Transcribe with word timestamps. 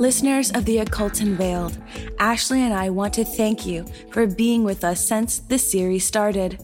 Listeners 0.00 0.50
of 0.52 0.64
the 0.64 0.78
Occult 0.78 1.20
Unveiled, 1.20 1.76
Ashley 2.18 2.62
and 2.62 2.72
I 2.72 2.88
want 2.88 3.12
to 3.12 3.22
thank 3.22 3.66
you 3.66 3.84
for 4.10 4.26
being 4.26 4.64
with 4.64 4.82
us 4.82 5.06
since 5.06 5.40
this 5.40 5.70
series 5.70 6.06
started. 6.06 6.58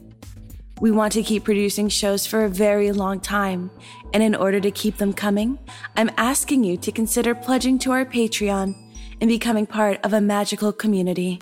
We 0.81 0.90
want 0.90 1.12
to 1.12 1.22
keep 1.22 1.45
producing 1.45 1.91
shows 1.91 2.27
for 2.27 2.46
a 2.46 2.49
very 2.49 2.93
long 2.93 3.21
time, 3.21 3.71
and 4.15 4.22
in 4.22 4.35
order 4.35 4.58
to 4.61 4.71
keep 4.71 4.97
them 4.97 5.12
coming, 5.12 5.58
I'm 5.99 6.11
asking 6.17 6.65
you 6.65 6.79
to 6.79 6.90
consider 6.90 7.35
pledging 7.35 7.79
to 7.80 7.93
our 7.93 8.07
Patreon 8.07 8.75
and 9.21 9.29
becoming 9.29 9.66
part 9.66 10.03
of 10.03 10.15
a 10.15 10.21
magical 10.22 10.72
community. 10.72 11.39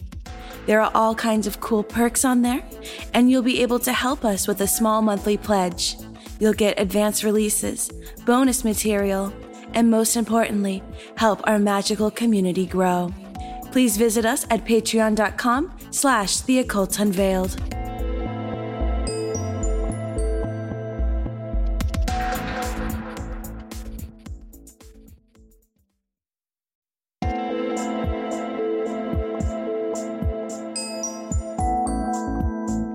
There 0.66 0.80
are 0.80 0.90
all 0.96 1.14
kinds 1.14 1.46
of 1.46 1.60
cool 1.60 1.84
perks 1.84 2.24
on 2.24 2.42
there, 2.42 2.64
and 3.12 3.30
you'll 3.30 3.42
be 3.42 3.62
able 3.62 3.78
to 3.78 3.92
help 3.92 4.24
us 4.24 4.48
with 4.48 4.60
a 4.62 4.66
small 4.66 5.00
monthly 5.00 5.36
pledge. 5.36 5.94
You'll 6.40 6.54
get 6.54 6.80
advance 6.80 7.22
releases, 7.22 7.88
bonus 8.26 8.64
material, 8.64 9.32
and 9.74 9.90
most 9.90 10.16
importantly, 10.16 10.82
help 11.16 11.40
our 11.44 11.58
magical 11.58 12.10
community 12.10 12.66
grow. 12.66 13.12
Please 13.72 13.96
visit 13.96 14.24
us 14.24 14.46
at 14.50 14.64
patreon.com 14.64 15.76
slash 15.90 16.40
the 16.40 16.60
occult 16.60 16.98
unveiled. 16.98 17.60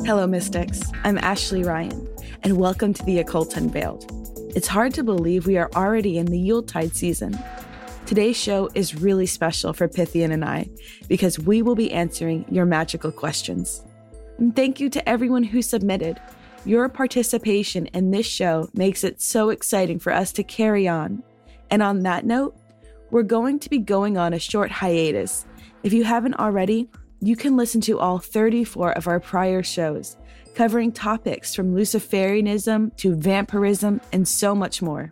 Hello, 0.10 0.26
Mystics. 0.26 0.82
I'm 1.04 1.20
Ashley 1.20 1.64
Ryan, 1.64 2.10
and 2.42 2.58
welcome 2.58 2.96
to 2.96 3.06
the 3.06 3.20
Occult 3.20 3.56
Unveiled. 3.56 4.19
It's 4.56 4.68
hard 4.68 4.96
to 4.96 5.04
believe 5.04 5.46
we 5.46 5.58
are 5.58 5.70
already 5.76 6.18
in 6.18 6.26
the 6.26 6.40
Yuletide 6.40 6.96
season. 6.96 7.38
Today's 8.08 8.36
show 8.36 8.68
is 8.74 9.00
really 9.00 9.28
special 9.28 9.74
for 9.74 9.88
Pythian 9.88 10.32
and 10.32 10.44
I 10.44 10.68
because 11.08 11.38
we 11.38 11.62
will 11.62 11.76
be 11.76 11.92
answering 11.92 12.46
your 12.50 12.66
magical 12.66 13.12
questions. 13.12 13.84
And 14.40 14.56
thank 14.56 14.80
you 14.80 14.90
to 14.90 15.08
everyone 15.08 15.44
who 15.44 15.62
submitted. 15.62 16.20
Your 16.66 16.90
participation 16.90 17.86
in 17.88 18.10
this 18.10 18.26
show 18.26 18.70
makes 18.74 19.04
it 19.04 19.22
so 19.22 19.50
exciting 19.50 20.00
for 20.00 20.12
us 20.12 20.32
to 20.34 20.44
carry 20.44 20.88
on. 20.88 21.22
And 21.70 21.84
on 21.84 22.00
that 22.00 22.26
note, 22.26 22.58
we're 23.12 23.22
going 23.22 23.60
to 23.60 23.70
be 23.70 23.78
going 23.78 24.18
on 24.18 24.34
a 24.34 24.40
short 24.40 24.72
hiatus. 24.72 25.46
If 25.84 25.94
you 25.94 26.04
haven't 26.04 26.40
already, 26.40 26.90
you 27.22 27.36
can 27.36 27.56
listen 27.56 27.82
to 27.82 28.00
all 28.00 28.18
34 28.18 28.94
of 28.94 29.08
our 29.08 29.20
prior 29.20 29.62
shows, 29.62 30.18
covering 30.60 30.92
topics 30.92 31.56
from 31.56 31.74
Luciferianism 31.74 32.94
to 32.98 33.16
vampirism 33.16 34.02
and 34.12 34.28
so 34.28 34.54
much 34.54 34.82
more. 34.82 35.10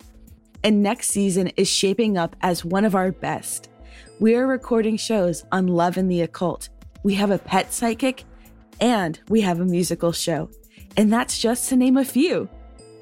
And 0.62 0.84
next 0.84 1.08
season 1.08 1.48
is 1.56 1.70
shaping 1.70 2.18
up 2.18 2.36
as 2.42 2.66
one 2.66 2.84
of 2.84 2.96
our 2.96 3.14
best. 3.14 3.70
We 4.20 4.36
are 4.36 4.46
recording 4.46 4.98
shows 4.98 5.46
on 5.54 5.68
love 5.68 5.96
and 5.96 6.12
the 6.12 6.20
occult. 6.20 6.68
We 7.04 7.14
have 7.14 7.32
a 7.32 7.38
pet 7.38 7.72
psychic 7.72 8.26
and 8.82 9.22
we 9.30 9.40
have 9.40 9.62
a 9.62 9.66
musical 9.66 10.12
show. 10.12 10.50
And 10.98 11.14
that's 11.14 11.40
just 11.40 11.70
to 11.70 11.78
name 11.78 11.96
a 11.96 12.04
few. 12.04 12.50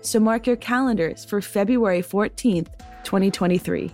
So 0.01 0.19
mark 0.19 0.45
your 0.45 0.55
calendars 0.55 1.25
for 1.25 1.41
February 1.41 2.03
14th, 2.03 2.67
2023. 3.05 3.91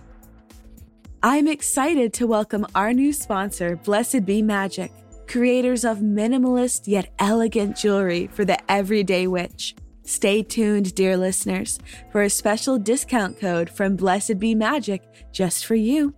I'm 1.22 1.48
excited 1.48 2.12
to 2.12 2.26
welcome 2.26 2.66
our 2.74 2.92
new 2.92 3.14
sponsor, 3.14 3.76
Blessed 3.76 4.26
Be 4.26 4.42
Magic 4.42 4.92
creators 5.32 5.82
of 5.82 6.00
minimalist 6.00 6.82
yet 6.86 7.10
elegant 7.18 7.74
jewelry 7.74 8.26
for 8.34 8.44
the 8.44 8.70
everyday 8.70 9.26
witch. 9.26 9.74
Stay 10.04 10.42
tuned, 10.42 10.94
dear 10.94 11.16
listeners, 11.16 11.78
for 12.10 12.20
a 12.22 12.28
special 12.28 12.78
discount 12.78 13.40
code 13.40 13.70
from 13.70 13.96
Blessed 13.96 14.38
Be 14.38 14.54
Magic 14.54 15.02
just 15.32 15.64
for 15.64 15.74
you. 15.74 16.14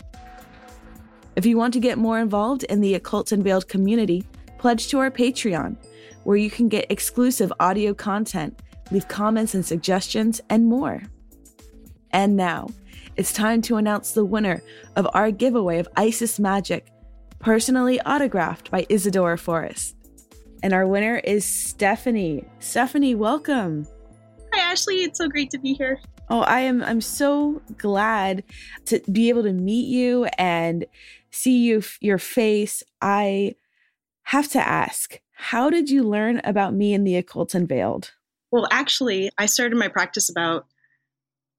If 1.37 1.47
you 1.47 1.57
want 1.57 1.75
to 1.75 1.81
get 1.81 1.97
more 1.97 2.19
involved 2.19 2.65
in 2.65 2.81
the 2.81 2.95
Occult 2.97 3.31
Unveiled 3.31 3.69
community, 3.69 4.25
pledge 4.59 4.89
to 4.89 4.99
our 4.99 5.13
Patreon, 5.13 5.77
where 6.25 6.37
you 6.37 6.51
can 6.51 6.69
get 6.69 6.91
exclusive 6.91 7.53
audio 7.61 7.95
content, 7.95 8.59
leave 8.91 9.07
comments 9.07 9.55
and 9.55 9.65
suggestions, 9.65 10.41
and 10.51 10.67
more. 10.67 11.01
And 12.11 12.37
now, 12.37 12.67
it's 13.15 13.33
time 13.33 13.63
to 13.63 13.77
announce 13.77 14.11
the 14.11 14.25
winner 14.25 14.61
of 14.97 15.07
our 15.15 15.31
giveaway 15.31 15.79
of 15.79 15.87
Isis 15.97 16.41
Magic 16.41 16.89
personally 17.45 18.01
autographed 18.01 18.71
by 18.71 18.87
Isidora 18.89 19.37
Forrest. 19.37 19.95
And 20.63 20.73
our 20.73 20.87
winner 20.87 21.17
is 21.19 21.45
Stephanie. 21.45 22.43
Stephanie, 22.59 23.15
welcome. 23.15 23.87
Hi 24.55 24.73
Ashley, 24.73 25.03
it's 25.03 25.19
so 25.19 25.29
great 25.29 25.51
to 25.51 25.59
be 25.59 25.75
here. 25.75 26.01
Oh, 26.31 26.41
I 26.41 26.61
am 26.61 26.83
I'm 26.83 27.03
so 27.03 27.61
glad 27.77 28.45
to 28.87 29.01
be 29.13 29.29
able 29.29 29.43
to 29.43 29.53
meet 29.53 29.89
you 29.89 30.25
and 30.39 30.87
see 31.33 31.59
you 31.59 31.83
your 32.01 32.17
face. 32.17 32.83
I 33.03 33.57
have 34.23 34.49
to 34.53 34.67
ask, 34.67 35.21
how 35.35 35.69
did 35.69 35.91
you 35.91 36.03
learn 36.03 36.41
about 36.45 36.73
me 36.73 36.95
and 36.95 37.07
the 37.07 37.17
occult 37.17 37.55
unveiled? 37.55 38.13
Well, 38.53 38.67
actually, 38.71 39.31
I 39.37 39.45
started 39.45 39.77
my 39.77 39.89
practice 39.89 40.31
about 40.31 40.65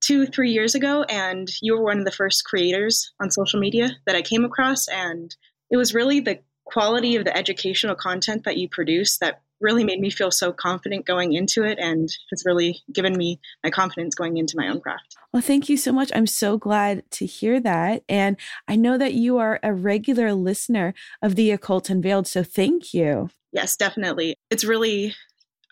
two, 0.00 0.26
three 0.26 0.50
years 0.50 0.74
ago, 0.74 1.04
and 1.04 1.48
you 1.62 1.76
were 1.76 1.84
one 1.84 2.00
of 2.00 2.04
the 2.04 2.10
first 2.10 2.44
creators 2.44 3.12
on 3.20 3.30
social 3.30 3.60
media 3.60 3.90
that 4.04 4.16
I 4.16 4.22
came 4.22 4.44
across. 4.44 4.88
And 4.88 5.32
it 5.70 5.76
was 5.76 5.94
really 5.94 6.20
the 6.20 6.40
quality 6.64 7.16
of 7.16 7.24
the 7.24 7.36
educational 7.36 7.94
content 7.94 8.44
that 8.44 8.56
you 8.56 8.68
produce 8.68 9.18
that 9.18 9.40
really 9.60 9.84
made 9.84 10.00
me 10.00 10.10
feel 10.10 10.30
so 10.30 10.52
confident 10.52 11.06
going 11.06 11.32
into 11.32 11.62
it 11.62 11.78
and 11.78 12.08
has 12.30 12.42
really 12.44 12.82
given 12.92 13.16
me 13.16 13.40
my 13.64 13.70
confidence 13.70 14.14
going 14.14 14.36
into 14.36 14.54
my 14.56 14.68
own 14.68 14.80
craft. 14.80 15.16
Well, 15.32 15.42
thank 15.42 15.68
you 15.68 15.76
so 15.76 15.92
much. 15.92 16.10
I'm 16.14 16.26
so 16.26 16.58
glad 16.58 17.10
to 17.12 17.26
hear 17.26 17.60
that. 17.60 18.02
And 18.08 18.36
I 18.68 18.76
know 18.76 18.98
that 18.98 19.14
you 19.14 19.38
are 19.38 19.58
a 19.62 19.72
regular 19.72 20.34
listener 20.34 20.92
of 21.22 21.36
the 21.36 21.50
Occult 21.52 21.88
Unveiled. 21.88 22.26
So 22.26 22.42
thank 22.42 22.92
you. 22.92 23.30
Yes, 23.52 23.76
definitely. 23.76 24.36
It's 24.50 24.64
really 24.64 25.14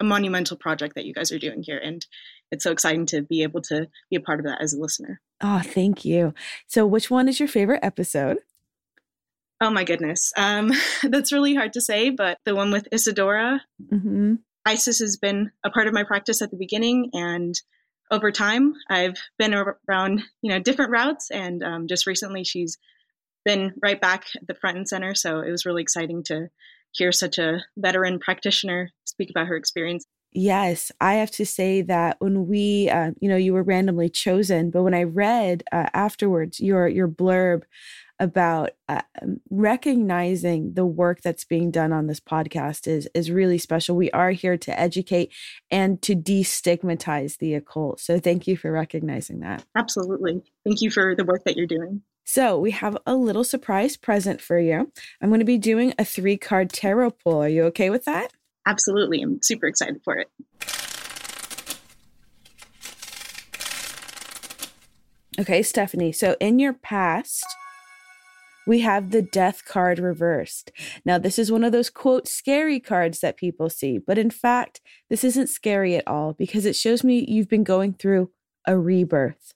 a 0.00 0.04
monumental 0.04 0.56
project 0.56 0.94
that 0.94 1.04
you 1.04 1.12
guys 1.12 1.30
are 1.30 1.38
doing 1.38 1.62
here. 1.62 1.78
And 1.78 2.04
it's 2.50 2.64
so 2.64 2.72
exciting 2.72 3.06
to 3.06 3.22
be 3.22 3.42
able 3.42 3.60
to 3.62 3.88
be 4.10 4.16
a 4.16 4.20
part 4.20 4.40
of 4.40 4.46
that 4.46 4.62
as 4.62 4.72
a 4.72 4.78
listener. 4.78 5.20
Oh, 5.40 5.60
thank 5.62 6.04
you. 6.04 6.32
So, 6.66 6.86
which 6.86 7.10
one 7.10 7.28
is 7.28 7.38
your 7.38 7.48
favorite 7.48 7.80
episode? 7.82 8.38
Oh 9.60 9.70
my 9.70 9.84
goodness. 9.84 10.32
Um, 10.36 10.72
that's 11.02 11.32
really 11.32 11.54
hard 11.54 11.72
to 11.74 11.80
say, 11.80 12.10
but 12.10 12.38
the 12.44 12.54
one 12.54 12.70
with 12.70 12.88
Isidora, 12.92 13.62
mm-hmm. 13.82 14.34
Isis 14.66 14.98
has 14.98 15.16
been 15.16 15.50
a 15.64 15.70
part 15.70 15.86
of 15.86 15.94
my 15.94 16.04
practice 16.04 16.40
at 16.42 16.50
the 16.50 16.56
beginning, 16.56 17.10
and 17.12 17.54
over 18.10 18.30
time, 18.30 18.74
I've 18.88 19.18
been 19.38 19.54
around 19.54 20.22
you 20.42 20.50
know 20.50 20.58
different 20.58 20.90
routes, 20.90 21.30
and 21.30 21.62
um, 21.62 21.86
just 21.86 22.06
recently, 22.06 22.44
she's 22.44 22.78
been 23.44 23.74
right 23.82 24.00
back 24.00 24.24
at 24.36 24.46
the 24.46 24.54
front 24.54 24.78
and 24.78 24.88
center. 24.88 25.14
So 25.14 25.40
it 25.40 25.50
was 25.50 25.66
really 25.66 25.82
exciting 25.82 26.22
to 26.24 26.48
hear 26.92 27.12
such 27.12 27.38
a 27.38 27.62
veteran 27.76 28.18
practitioner 28.18 28.90
speak 29.04 29.30
about 29.30 29.48
her 29.48 29.56
experience. 29.56 30.06
Yes, 30.32 30.90
I 31.00 31.14
have 31.14 31.30
to 31.32 31.46
say 31.46 31.82
that 31.82 32.16
when 32.18 32.48
we, 32.48 32.90
uh, 32.90 33.12
you 33.20 33.28
know, 33.28 33.36
you 33.36 33.52
were 33.52 33.62
randomly 33.62 34.08
chosen, 34.08 34.70
but 34.70 34.82
when 34.82 34.94
I 34.94 35.04
read 35.04 35.62
uh, 35.70 35.86
afterwards 35.94 36.58
your 36.58 36.88
your 36.88 37.06
blurb 37.06 37.62
about 38.20 38.70
uh, 38.88 39.02
um, 39.20 39.40
recognizing 39.50 40.74
the 40.74 40.86
work 40.86 41.20
that's 41.22 41.44
being 41.44 41.70
done 41.70 41.92
on 41.92 42.06
this 42.06 42.20
podcast 42.20 42.86
is 42.86 43.08
is 43.14 43.30
really 43.30 43.58
special. 43.58 43.96
We 43.96 44.10
are 44.12 44.30
here 44.30 44.56
to 44.56 44.80
educate 44.80 45.32
and 45.70 46.00
to 46.02 46.14
destigmatize 46.14 47.38
the 47.38 47.54
occult. 47.54 48.00
So 48.00 48.18
thank 48.18 48.46
you 48.46 48.56
for 48.56 48.70
recognizing 48.70 49.40
that. 49.40 49.64
Absolutely. 49.76 50.42
Thank 50.64 50.80
you 50.80 50.90
for 50.90 51.14
the 51.16 51.24
work 51.24 51.44
that 51.44 51.56
you're 51.56 51.66
doing. 51.66 52.02
So, 52.26 52.58
we 52.58 52.70
have 52.70 52.96
a 53.06 53.14
little 53.14 53.44
surprise 53.44 53.98
present 53.98 54.40
for 54.40 54.58
you. 54.58 54.90
I'm 55.20 55.28
going 55.28 55.40
to 55.40 55.44
be 55.44 55.58
doing 55.58 55.92
a 55.98 56.06
three 56.06 56.38
card 56.38 56.70
tarot 56.70 57.10
pull. 57.22 57.42
Are 57.42 57.48
you 57.48 57.64
okay 57.64 57.90
with 57.90 58.06
that? 58.06 58.32
Absolutely. 58.66 59.20
I'm 59.20 59.40
super 59.42 59.66
excited 59.66 60.00
for 60.02 60.16
it. 60.16 60.30
Okay, 65.38 65.62
Stephanie. 65.62 66.12
So, 66.12 66.36
in 66.40 66.58
your 66.58 66.72
past, 66.72 67.44
we 68.66 68.80
have 68.80 69.10
the 69.10 69.22
death 69.22 69.64
card 69.64 69.98
reversed. 69.98 70.70
Now, 71.04 71.18
this 71.18 71.38
is 71.38 71.52
one 71.52 71.64
of 71.64 71.72
those 71.72 71.90
quote 71.90 72.26
scary 72.28 72.80
cards 72.80 73.20
that 73.20 73.36
people 73.36 73.70
see, 73.70 73.98
but 73.98 74.18
in 74.18 74.30
fact, 74.30 74.80
this 75.10 75.24
isn't 75.24 75.48
scary 75.48 75.96
at 75.96 76.06
all 76.06 76.32
because 76.32 76.64
it 76.64 76.76
shows 76.76 77.04
me 77.04 77.24
you've 77.28 77.48
been 77.48 77.64
going 77.64 77.94
through 77.94 78.30
a 78.66 78.78
rebirth. 78.78 79.54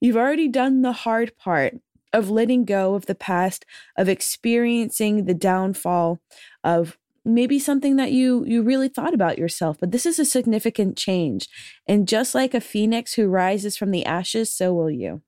You've 0.00 0.16
already 0.16 0.48
done 0.48 0.82
the 0.82 0.92
hard 0.92 1.36
part 1.36 1.74
of 2.12 2.30
letting 2.30 2.64
go 2.64 2.94
of 2.94 3.06
the 3.06 3.14
past, 3.14 3.64
of 3.96 4.08
experiencing 4.08 5.26
the 5.26 5.34
downfall 5.34 6.20
of 6.64 6.98
maybe 7.24 7.58
something 7.58 7.96
that 7.96 8.12
you 8.12 8.44
you 8.46 8.62
really 8.62 8.88
thought 8.88 9.12
about 9.12 9.38
yourself 9.38 9.76
but 9.78 9.90
this 9.90 10.06
is 10.06 10.18
a 10.18 10.24
significant 10.24 10.96
change 10.96 11.48
and 11.86 12.08
just 12.08 12.34
like 12.34 12.54
a 12.54 12.60
phoenix 12.60 13.12
who 13.14 13.28
rises 13.28 13.76
from 13.76 13.90
the 13.90 14.06
ashes 14.06 14.50
so 14.50 14.72
will 14.72 14.90
you 14.90 15.20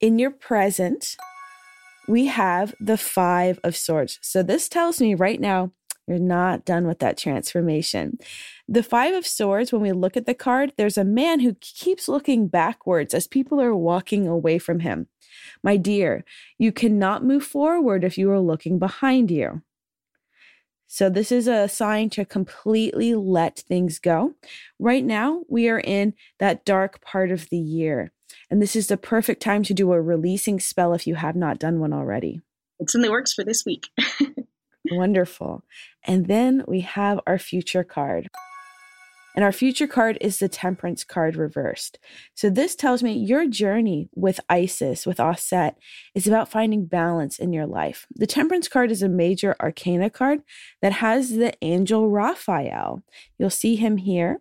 in 0.00 0.18
your 0.18 0.30
present 0.30 1.14
we 2.06 2.26
have 2.26 2.74
the 2.80 2.98
Five 2.98 3.58
of 3.64 3.76
Swords. 3.76 4.18
So 4.22 4.42
this 4.42 4.68
tells 4.68 5.00
me 5.00 5.14
right 5.14 5.40
now 5.40 5.72
You're 6.06 6.18
not 6.18 6.66
done 6.66 6.86
with 6.86 6.98
that 6.98 7.16
transformation. 7.16 8.18
The 8.68 8.82
Five 8.82 9.14
of 9.14 9.26
Swords, 9.26 9.72
when 9.72 9.80
we 9.80 9.92
look 9.92 10.16
at 10.16 10.26
the 10.26 10.34
card, 10.34 10.72
there's 10.76 10.98
a 10.98 11.04
man 11.04 11.40
who 11.40 11.56
keeps 11.60 12.08
looking 12.08 12.46
backwards 12.48 13.14
as 13.14 13.26
people 13.26 13.60
are 13.60 13.74
walking 13.74 14.28
away 14.28 14.58
from 14.58 14.80
him. 14.80 15.08
My 15.62 15.76
dear, 15.76 16.24
you 16.58 16.72
cannot 16.72 17.24
move 17.24 17.44
forward 17.44 18.04
if 18.04 18.18
you 18.18 18.30
are 18.30 18.40
looking 18.40 18.78
behind 18.78 19.30
you. 19.30 19.62
So, 20.86 21.10
this 21.10 21.32
is 21.32 21.48
a 21.48 21.68
sign 21.68 22.10
to 22.10 22.24
completely 22.24 23.14
let 23.14 23.58
things 23.58 23.98
go. 23.98 24.34
Right 24.78 25.04
now, 25.04 25.42
we 25.48 25.68
are 25.68 25.80
in 25.80 26.14
that 26.38 26.64
dark 26.64 27.00
part 27.00 27.32
of 27.32 27.48
the 27.48 27.58
year. 27.58 28.12
And 28.50 28.60
this 28.60 28.76
is 28.76 28.86
the 28.86 28.96
perfect 28.96 29.42
time 29.42 29.62
to 29.64 29.74
do 29.74 29.92
a 29.92 30.00
releasing 30.00 30.60
spell 30.60 30.92
if 30.92 31.06
you 31.06 31.14
have 31.14 31.36
not 31.36 31.58
done 31.58 31.80
one 31.80 31.92
already. 31.92 32.40
It's 32.78 32.94
in 32.94 33.02
the 33.02 33.10
works 33.10 33.32
for 33.32 33.44
this 33.44 33.64
week. 33.64 33.88
Wonderful. 34.90 35.64
And 36.04 36.26
then 36.26 36.64
we 36.68 36.80
have 36.80 37.20
our 37.26 37.38
future 37.38 37.84
card. 37.84 38.28
And 39.34 39.44
our 39.44 39.52
future 39.52 39.88
card 39.88 40.16
is 40.20 40.38
the 40.38 40.48
Temperance 40.48 41.02
card 41.02 41.34
reversed. 41.34 41.98
So 42.34 42.48
this 42.48 42.76
tells 42.76 43.02
me 43.02 43.12
your 43.12 43.48
journey 43.48 44.08
with 44.14 44.38
Isis, 44.48 45.06
with 45.06 45.18
Aset, 45.18 45.74
is 46.14 46.28
about 46.28 46.50
finding 46.50 46.86
balance 46.86 47.40
in 47.40 47.52
your 47.52 47.66
life. 47.66 48.06
The 48.14 48.28
Temperance 48.28 48.68
card 48.68 48.92
is 48.92 49.02
a 49.02 49.08
major 49.08 49.56
arcana 49.60 50.08
card 50.08 50.42
that 50.82 50.92
has 50.92 51.30
the 51.30 51.52
angel 51.62 52.10
Raphael. 52.10 53.02
You'll 53.36 53.50
see 53.50 53.74
him 53.74 53.96
here. 53.96 54.40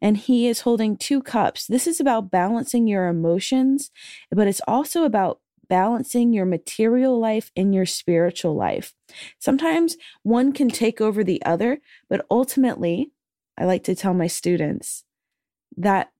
And 0.00 0.16
he 0.16 0.48
is 0.48 0.60
holding 0.60 0.96
two 0.96 1.22
cups. 1.22 1.66
This 1.66 1.86
is 1.86 2.00
about 2.00 2.30
balancing 2.30 2.86
your 2.86 3.08
emotions, 3.08 3.90
but 4.30 4.46
it's 4.46 4.60
also 4.66 5.04
about 5.04 5.40
balancing 5.68 6.32
your 6.32 6.46
material 6.46 7.18
life 7.18 7.50
and 7.56 7.74
your 7.74 7.86
spiritual 7.86 8.54
life. 8.54 8.94
Sometimes 9.38 9.96
one 10.22 10.52
can 10.52 10.68
take 10.68 11.00
over 11.00 11.22
the 11.22 11.42
other, 11.44 11.80
but 12.08 12.24
ultimately, 12.30 13.12
I 13.58 13.64
like 13.64 13.84
to 13.84 13.94
tell 13.94 14.14
my 14.14 14.26
students 14.28 15.04
that 15.76 16.12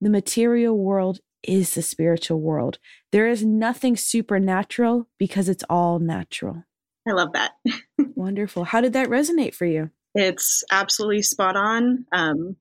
the 0.00 0.10
material 0.10 0.76
world 0.76 1.20
is 1.42 1.74
the 1.74 1.82
spiritual 1.82 2.40
world. 2.40 2.78
There 3.12 3.28
is 3.28 3.44
nothing 3.44 3.96
supernatural 3.96 5.08
because 5.18 5.48
it's 5.48 5.64
all 5.70 5.98
natural. 5.98 6.64
I 7.08 7.12
love 7.12 7.32
that. 7.32 7.52
Wonderful. 8.14 8.64
How 8.64 8.80
did 8.80 8.92
that 8.92 9.08
resonate 9.08 9.54
for 9.54 9.64
you? 9.64 9.90
It's 10.14 10.62
absolutely 10.70 11.22
spot 11.22 11.56
on. 11.56 12.04
Um, 12.12 12.56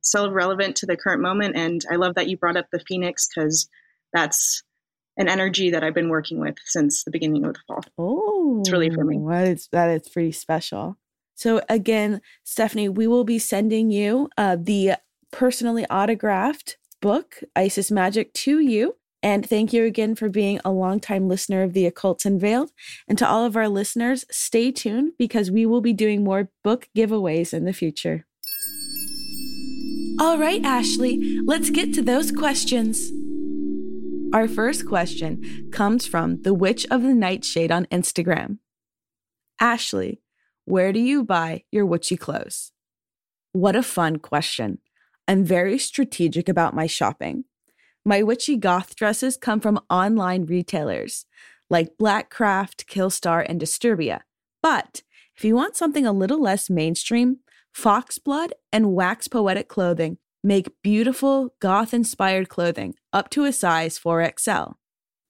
so 0.00 0.30
relevant 0.30 0.76
to 0.76 0.86
the 0.86 0.96
current 0.96 1.22
moment. 1.22 1.56
And 1.56 1.84
I 1.90 1.96
love 1.96 2.14
that 2.14 2.28
you 2.28 2.36
brought 2.36 2.56
up 2.56 2.66
the 2.72 2.82
Phoenix 2.86 3.28
because 3.28 3.68
that's 4.12 4.62
an 5.16 5.28
energy 5.28 5.70
that 5.70 5.84
I've 5.84 5.94
been 5.94 6.08
working 6.08 6.40
with 6.40 6.56
since 6.64 7.04
the 7.04 7.10
beginning 7.10 7.44
of 7.44 7.54
the 7.54 7.60
fall. 7.66 7.84
Oh, 7.98 8.60
it's 8.60 8.70
really 8.70 8.90
for 8.90 9.04
me. 9.04 9.18
That 9.28 9.48
is, 9.48 9.68
that 9.72 9.90
is 9.90 10.08
pretty 10.08 10.32
special. 10.32 10.96
So, 11.34 11.60
again, 11.68 12.20
Stephanie, 12.44 12.88
we 12.88 13.06
will 13.06 13.24
be 13.24 13.38
sending 13.38 13.90
you 13.90 14.28
uh, 14.36 14.56
the 14.60 14.94
personally 15.30 15.84
autographed 15.86 16.76
book, 17.00 17.40
Isis 17.56 17.90
Magic, 17.90 18.32
to 18.34 18.60
you. 18.60 18.96
And 19.24 19.48
thank 19.48 19.72
you 19.72 19.84
again 19.84 20.14
for 20.14 20.28
being 20.28 20.60
a 20.64 20.72
longtime 20.72 21.28
listener 21.28 21.62
of 21.62 21.74
The 21.74 21.88
Occults 21.90 22.26
Unveiled. 22.26 22.72
And 23.06 23.16
to 23.18 23.28
all 23.28 23.44
of 23.44 23.56
our 23.56 23.68
listeners, 23.68 24.24
stay 24.30 24.72
tuned 24.72 25.12
because 25.18 25.50
we 25.50 25.64
will 25.64 25.80
be 25.80 25.92
doing 25.92 26.24
more 26.24 26.50
book 26.64 26.88
giveaways 26.96 27.54
in 27.54 27.64
the 27.64 27.72
future. 27.72 28.26
All 30.22 30.38
right, 30.38 30.64
Ashley, 30.64 31.40
let's 31.44 31.68
get 31.70 31.92
to 31.94 32.00
those 32.00 32.30
questions. 32.30 33.10
Our 34.32 34.46
first 34.46 34.86
question 34.86 35.68
comes 35.72 36.06
from 36.06 36.42
the 36.42 36.54
Witch 36.54 36.86
of 36.92 37.02
the 37.02 37.12
Nightshade 37.12 37.72
on 37.72 37.86
Instagram. 37.86 38.58
Ashley, 39.58 40.22
where 40.64 40.92
do 40.92 41.00
you 41.00 41.24
buy 41.24 41.64
your 41.72 41.84
witchy 41.84 42.16
clothes? 42.16 42.70
What 43.50 43.74
a 43.74 43.82
fun 43.82 44.20
question. 44.20 44.78
I'm 45.26 45.42
very 45.42 45.76
strategic 45.76 46.48
about 46.48 46.72
my 46.72 46.86
shopping. 46.86 47.42
My 48.04 48.22
witchy 48.22 48.56
goth 48.56 48.94
dresses 48.94 49.36
come 49.36 49.58
from 49.58 49.80
online 49.90 50.46
retailers 50.46 51.26
like 51.68 51.98
Blackcraft, 52.00 52.86
Killstar, 52.86 53.44
and 53.48 53.60
Disturbia. 53.60 54.20
But 54.62 55.02
if 55.34 55.44
you 55.44 55.56
want 55.56 55.74
something 55.74 56.06
a 56.06 56.12
little 56.12 56.40
less 56.40 56.70
mainstream, 56.70 57.38
Foxblood 57.74 58.50
and 58.72 58.92
Wax 58.92 59.28
Poetic 59.28 59.68
Clothing 59.68 60.18
make 60.44 60.82
beautiful 60.82 61.54
goth 61.60 61.94
inspired 61.94 62.48
clothing 62.48 62.94
up 63.12 63.30
to 63.30 63.44
a 63.44 63.52
size 63.52 63.98
4XL. 63.98 64.74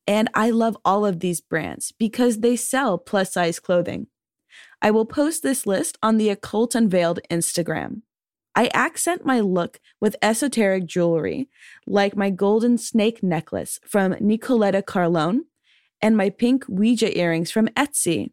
And 0.06 0.28
I 0.34 0.50
love 0.50 0.76
all 0.84 1.06
of 1.06 1.20
these 1.20 1.40
brands 1.40 1.92
because 1.98 2.38
they 2.38 2.56
sell 2.56 2.98
plus 2.98 3.32
size 3.32 3.60
clothing. 3.60 4.08
I 4.80 4.90
will 4.90 5.06
post 5.06 5.42
this 5.42 5.66
list 5.66 5.96
on 6.02 6.16
the 6.16 6.28
Occult 6.28 6.74
Unveiled 6.74 7.20
Instagram. 7.30 8.02
I 8.54 8.68
accent 8.74 9.24
my 9.24 9.40
look 9.40 9.80
with 10.00 10.16
esoteric 10.20 10.86
jewelry, 10.86 11.48
like 11.86 12.16
my 12.16 12.30
golden 12.30 12.76
snake 12.76 13.22
necklace 13.22 13.78
from 13.86 14.14
Nicoletta 14.14 14.82
Carlone 14.82 15.42
and 16.02 16.16
my 16.16 16.28
pink 16.28 16.64
Ouija 16.68 17.16
earrings 17.16 17.50
from 17.50 17.68
Etsy. 17.68 18.32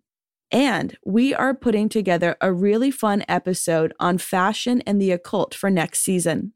And 0.51 0.97
we 1.05 1.33
are 1.33 1.53
putting 1.53 1.89
together 1.89 2.35
a 2.41 2.51
really 2.51 2.89
fun 2.89 3.23
episode 3.27 3.93
on 3.99 4.17
fashion 4.17 4.81
and 4.85 4.99
the 4.99 5.11
occult 5.11 5.53
for 5.53 5.69
next 5.69 5.99
season. 5.99 6.53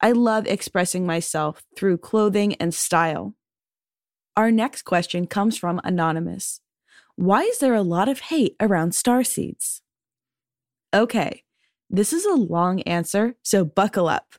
I 0.00 0.12
love 0.12 0.46
expressing 0.46 1.06
myself 1.06 1.62
through 1.76 1.98
clothing 1.98 2.54
and 2.56 2.74
style. 2.74 3.34
Our 4.36 4.50
next 4.50 4.82
question 4.82 5.26
comes 5.26 5.56
from 5.56 5.80
Anonymous 5.84 6.60
Why 7.14 7.42
is 7.42 7.58
there 7.58 7.74
a 7.74 7.82
lot 7.82 8.08
of 8.08 8.20
hate 8.20 8.56
around 8.60 8.94
star 8.94 9.22
seeds? 9.24 9.80
Okay, 10.92 11.44
this 11.88 12.12
is 12.12 12.24
a 12.24 12.34
long 12.34 12.82
answer, 12.82 13.36
so 13.42 13.64
buckle 13.64 14.08
up. 14.08 14.34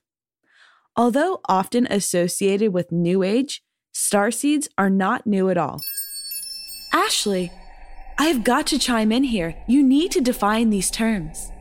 Although 0.95 1.39
often 1.48 1.88
associated 1.88 2.74
with 2.74 2.92
New 2.92 3.24
Age, 3.24 3.63
star 3.94 4.31
seeds 4.31 4.68
are 4.77 4.89
not 4.89 5.25
new 5.25 5.50
at 5.50 5.57
all. 5.57 5.80
Ashley, 6.92 7.51
I've 8.19 8.44
got 8.44 8.66
to 8.68 8.80
chime 8.80 9.12
in 9.12 9.25
here. 9.25 9.56
You 9.68 9.84
need 9.84 10.12
to 10.12 10.22
define 10.22 10.69
these 10.69 10.90
terms. 10.90 11.52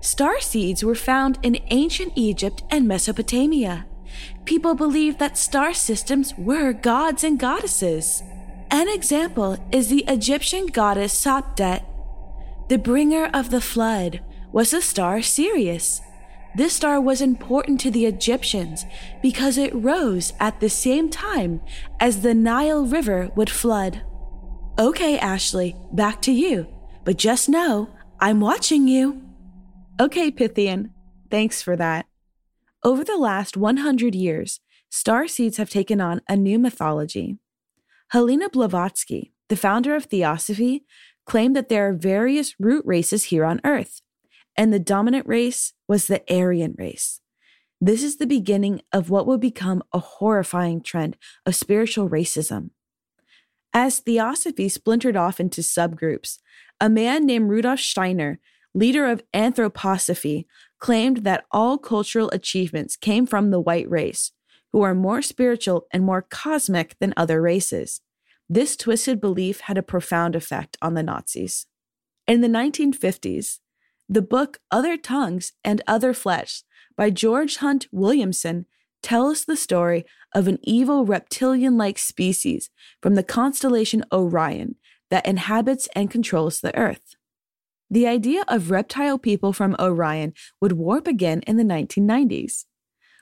Star 0.00 0.40
seeds 0.40 0.84
were 0.84 0.94
found 0.94 1.38
in 1.42 1.58
ancient 1.70 2.12
Egypt 2.16 2.62
and 2.70 2.86
Mesopotamia. 2.86 3.86
People 4.44 4.74
believed 4.74 5.18
that 5.18 5.38
star 5.38 5.72
systems 5.72 6.34
were 6.36 6.72
gods 6.72 7.24
and 7.24 7.38
goddesses. 7.38 8.22
An 8.70 8.88
example 8.88 9.56
is 9.72 9.88
the 9.88 10.04
Egyptian 10.06 10.66
goddess 10.66 11.14
Sopdet. 11.14 11.82
The 12.68 12.78
bringer 12.78 13.30
of 13.32 13.50
the 13.50 13.60
flood 13.60 14.20
was 14.52 14.70
the 14.70 14.82
star 14.82 15.22
Sirius. 15.22 16.02
This 16.54 16.74
star 16.74 17.00
was 17.00 17.20
important 17.20 17.80
to 17.80 17.90
the 17.90 18.06
Egyptians 18.06 18.84
because 19.22 19.56
it 19.56 19.74
rose 19.74 20.32
at 20.40 20.60
the 20.60 20.68
same 20.68 21.08
time 21.08 21.60
as 22.00 22.20
the 22.20 22.34
Nile 22.34 22.84
River 22.84 23.30
would 23.36 23.50
flood. 23.50 24.02
Okay, 24.80 25.18
Ashley, 25.18 25.76
back 25.92 26.22
to 26.22 26.32
you. 26.32 26.66
But 27.04 27.18
just 27.18 27.50
know, 27.50 27.90
I'm 28.18 28.40
watching 28.40 28.88
you. 28.88 29.20
Okay, 30.00 30.30
Pythian, 30.30 30.92
thanks 31.30 31.60
for 31.60 31.76
that. 31.76 32.06
Over 32.82 33.04
the 33.04 33.18
last 33.18 33.58
100 33.58 34.14
years, 34.14 34.60
star 34.88 35.28
seeds 35.28 35.58
have 35.58 35.68
taken 35.68 36.00
on 36.00 36.22
a 36.30 36.34
new 36.34 36.58
mythology. 36.58 37.36
Helena 38.08 38.48
Blavatsky, 38.48 39.34
the 39.50 39.56
founder 39.56 39.94
of 39.94 40.06
Theosophy, 40.06 40.86
claimed 41.26 41.54
that 41.56 41.68
there 41.68 41.86
are 41.86 41.92
various 41.92 42.54
root 42.58 42.82
races 42.86 43.24
here 43.24 43.44
on 43.44 43.60
Earth, 43.66 44.00
and 44.56 44.72
the 44.72 44.78
dominant 44.78 45.26
race 45.26 45.74
was 45.88 46.06
the 46.06 46.22
Aryan 46.32 46.74
race. 46.78 47.20
This 47.82 48.02
is 48.02 48.16
the 48.16 48.26
beginning 48.26 48.80
of 48.94 49.10
what 49.10 49.26
would 49.26 49.40
become 49.40 49.82
a 49.92 49.98
horrifying 49.98 50.82
trend 50.82 51.18
of 51.44 51.54
spiritual 51.54 52.08
racism. 52.08 52.70
As 53.72 54.00
Theosophy 54.00 54.68
splintered 54.68 55.16
off 55.16 55.38
into 55.38 55.60
subgroups, 55.60 56.38
a 56.80 56.88
man 56.88 57.26
named 57.26 57.50
Rudolf 57.50 57.80
Steiner 57.80 58.40
leader 58.74 59.06
of 59.06 59.22
anthroposophy, 59.32 60.46
claimed 60.78 61.18
that 61.18 61.44
all 61.50 61.78
cultural 61.78 62.30
achievements 62.32 62.96
came 62.96 63.26
from 63.26 63.50
the 63.50 63.60
white 63.60 63.88
race, 63.90 64.32
who 64.72 64.82
are 64.82 64.94
more 64.94 65.22
spiritual 65.22 65.86
and 65.92 66.04
more 66.04 66.22
cosmic 66.22 66.96
than 66.98 67.12
other 67.16 67.42
races. 67.42 68.00
This 68.48 68.76
twisted 68.76 69.20
belief 69.20 69.60
had 69.60 69.78
a 69.78 69.82
profound 69.82 70.34
effect 70.34 70.76
on 70.80 70.94
the 70.94 71.02
Nazis. 71.02 71.66
In 72.26 72.40
the 72.40 72.48
1950s, 72.48 73.58
the 74.08 74.22
book 74.22 74.58
Other 74.70 74.96
Tongues 74.96 75.52
and 75.64 75.82
Other 75.86 76.12
Flesh 76.12 76.62
by 76.96 77.10
George 77.10 77.56
Hunt 77.58 77.86
Williamson 77.92 78.66
tells 79.02 79.44
the 79.44 79.56
story 79.56 80.04
of 80.34 80.48
an 80.48 80.58
evil 80.62 81.04
reptilian 81.04 81.76
like 81.76 81.98
species 81.98 82.70
from 83.02 83.14
the 83.14 83.22
constellation 83.22 84.04
Orion 84.12 84.76
that 85.10 85.26
inhabits 85.26 85.88
and 85.94 86.10
controls 86.10 86.60
the 86.60 86.76
Earth. 86.76 87.16
The 87.90 88.06
idea 88.06 88.44
of 88.46 88.70
reptile 88.70 89.18
people 89.18 89.52
from 89.52 89.74
Orion 89.80 90.32
would 90.60 90.72
warp 90.72 91.06
again 91.08 91.40
in 91.46 91.56
the 91.56 91.64
1990s. 91.64 92.64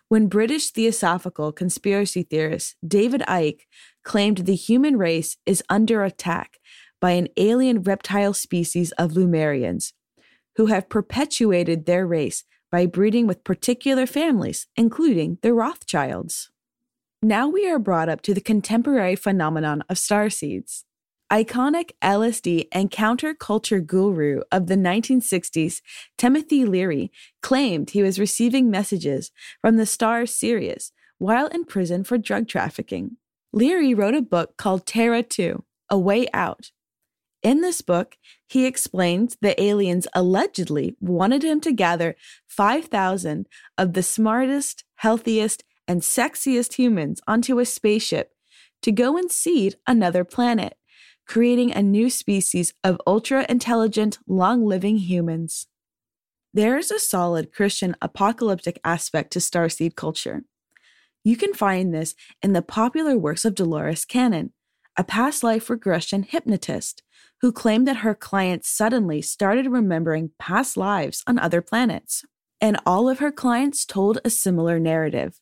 When 0.08 0.28
British 0.28 0.70
theosophical 0.70 1.52
conspiracy 1.52 2.23
theorist 2.23 2.76
David 2.87 3.23
Icke 3.28 3.61
claimed 4.04 4.38
the 4.38 4.54
human 4.54 4.97
race 4.97 5.37
is 5.47 5.62
under 5.68 6.04
attack 6.04 6.58
by 7.00 7.12
an 7.12 7.28
alien 7.37 7.82
reptile 7.82 8.35
species 8.35 8.92
of 8.92 9.12
Lemurians, 9.12 9.92
who 10.56 10.66
have 10.66 10.88
perpetuated 10.88 11.87
their 11.87 12.06
race 12.06 12.44
by 12.71 12.87
breeding 12.87 13.27
with 13.27 13.45
particular 13.45 14.07
families, 14.07 14.67
including 14.77 15.39
the 15.43 15.55
Rothschilds. 15.55 16.51
Now 17.23 17.49
we 17.49 17.69
are 17.69 17.79
brought 17.79 18.09
up 18.09 18.23
to 18.23 18.35
the 18.35 18.41
contemporary 18.41 19.17
phenomenon 19.17 19.83
of 19.89 19.97
starseeds. 19.97 20.85
Iconic 21.31 21.91
LSD 22.03 22.69
and 22.73 22.91
counterculture 22.91 23.85
guru 23.85 24.41
of 24.51 24.67
the 24.67 24.77
1960s, 24.77 25.83
Timothy 26.17 26.65
Leary, 26.65 27.13
claimed 27.43 27.91
he 27.91 28.03
was 28.03 28.19
receiving 28.19 28.71
messages 28.71 29.31
from 29.61 29.77
the 29.77 29.85
star 29.85 30.25
Sirius 30.25 30.93
while 31.19 31.49
in 31.49 31.65
prison 31.65 32.05
for 32.05 32.17
drug 32.17 32.49
trafficking. 32.49 33.17
Leary 33.53 33.93
wrote 33.93 34.15
a 34.15 34.23
book 34.23 34.57
called 34.57 34.87
Terra 34.87 35.23
2 35.23 35.65
A 35.91 35.99
Way 35.99 36.29
Out. 36.33 36.71
In 37.42 37.61
this 37.61 37.83
book, 37.83 38.16
he 38.49 38.66
explains 38.66 39.37
the 39.40 39.61
aliens 39.62 40.07
allegedly 40.14 40.97
wanted 41.00 41.45
him 41.45 41.61
to 41.61 41.73
gather 41.73 42.16
5,000 42.49 43.47
of 43.76 43.92
the 43.92 44.02
smartest, 44.02 44.85
healthiest, 44.97 45.64
and 45.87 46.02
sexiest 46.02 46.75
humans 46.75 47.21
onto 47.26 47.59
a 47.59 47.64
spaceship 47.64 48.33
to 48.83 48.92
go 48.92 49.16
and 49.16 49.30
seed 49.30 49.76
another 49.87 50.25
planet 50.25 50.76
creating 51.28 51.71
a 51.71 51.83
new 51.83 52.09
species 52.09 52.73
of 52.83 53.00
ultra 53.07 53.45
intelligent, 53.49 54.18
long 54.26 54.64
living 54.64 54.97
humans. 54.97 55.66
There 56.54 56.78
is 56.78 56.90
a 56.90 56.99
solid 56.99 57.52
Christian 57.52 57.95
apocalyptic 58.00 58.80
aspect 58.83 59.35
to 59.35 59.38
starseed 59.38 59.95
culture. 59.95 60.45
You 61.23 61.37
can 61.37 61.52
find 61.52 61.92
this 61.92 62.14
in 62.42 62.54
the 62.54 62.62
popular 62.62 63.18
works 63.18 63.45
of 63.45 63.54
Dolores 63.54 64.07
Cannon, 64.07 64.54
a 64.97 65.04
past 65.04 65.42
life 65.42 65.68
regression 65.68 66.23
hypnotist 66.23 67.02
who 67.40 67.52
claimed 67.52 67.87
that 67.87 67.99
her 67.99 68.14
clients 68.14 68.68
suddenly 68.68 69.23
started 69.23 69.66
remembering 69.66 70.30
past 70.38 70.76
lives 70.76 71.23
on 71.26 71.38
other 71.38 71.62
planets. 71.62 72.25
And 72.61 72.78
all 72.85 73.09
of 73.09 73.21
her 73.21 73.30
clients 73.30 73.85
told 73.85 74.18
a 74.25 74.30
similar 74.30 74.80
narrative. 74.80 75.40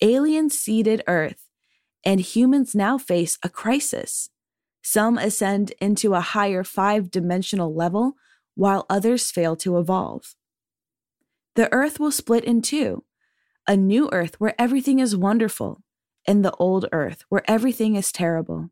Aliens 0.00 0.58
seeded 0.58 1.02
Earth, 1.06 1.48
and 2.04 2.20
humans 2.20 2.74
now 2.74 2.96
face 2.96 3.38
a 3.42 3.48
crisis. 3.48 4.30
Some 4.82 5.18
ascend 5.18 5.72
into 5.80 6.14
a 6.14 6.20
higher 6.20 6.64
five 6.64 7.10
dimensional 7.10 7.74
level, 7.74 8.14
while 8.54 8.86
others 8.90 9.30
fail 9.30 9.56
to 9.56 9.78
evolve. 9.78 10.34
The 11.54 11.72
earth 11.72 12.00
will 12.00 12.10
split 12.10 12.44
in 12.44 12.62
two 12.62 13.04
a 13.68 13.76
new 13.76 14.08
earth 14.10 14.40
where 14.40 14.60
everything 14.60 14.98
is 14.98 15.16
wonderful, 15.16 15.82
and 16.26 16.44
the 16.44 16.54
old 16.56 16.86
earth 16.90 17.24
where 17.28 17.48
everything 17.48 17.94
is 17.94 18.10
terrible. 18.10 18.70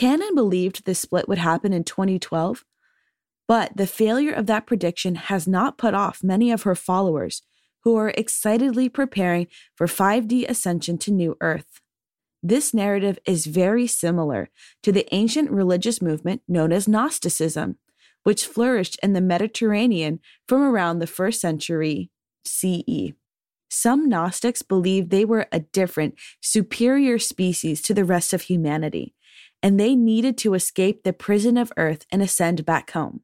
Cannon 0.00 0.34
believed 0.34 0.86
this 0.86 0.98
split 0.98 1.28
would 1.28 1.36
happen 1.36 1.74
in 1.74 1.84
2012, 1.84 2.64
but 3.46 3.76
the 3.76 3.86
failure 3.86 4.32
of 4.32 4.46
that 4.46 4.66
prediction 4.66 5.14
has 5.14 5.46
not 5.46 5.76
put 5.76 5.92
off 5.92 6.24
many 6.24 6.50
of 6.50 6.62
her 6.62 6.74
followers 6.74 7.42
who 7.84 7.96
are 7.96 8.14
excitedly 8.16 8.88
preparing 8.88 9.46
for 9.74 9.86
5D 9.86 10.48
ascension 10.48 10.96
to 10.96 11.10
New 11.10 11.36
Earth. 11.42 11.82
This 12.42 12.72
narrative 12.72 13.18
is 13.26 13.44
very 13.44 13.86
similar 13.86 14.48
to 14.84 14.90
the 14.90 15.06
ancient 15.14 15.50
religious 15.50 16.00
movement 16.00 16.40
known 16.48 16.72
as 16.72 16.88
Gnosticism, 16.88 17.76
which 18.22 18.46
flourished 18.46 18.98
in 19.02 19.12
the 19.12 19.20
Mediterranean 19.20 20.20
from 20.48 20.62
around 20.62 21.00
the 21.00 21.06
first 21.06 21.42
century 21.42 22.10
CE. 22.46 23.12
Some 23.68 24.08
Gnostics 24.08 24.62
believed 24.62 25.10
they 25.10 25.26
were 25.26 25.46
a 25.52 25.60
different, 25.60 26.14
superior 26.40 27.18
species 27.18 27.82
to 27.82 27.92
the 27.92 28.06
rest 28.06 28.32
of 28.32 28.42
humanity, 28.42 29.14
and 29.62 29.78
they 29.78 29.94
needed 29.94 30.38
to 30.38 30.54
escape 30.54 31.02
the 31.02 31.12
prison 31.12 31.56
of 31.56 31.72
earth 31.76 32.06
and 32.10 32.22
ascend 32.22 32.64
back 32.64 32.92
home. 32.92 33.20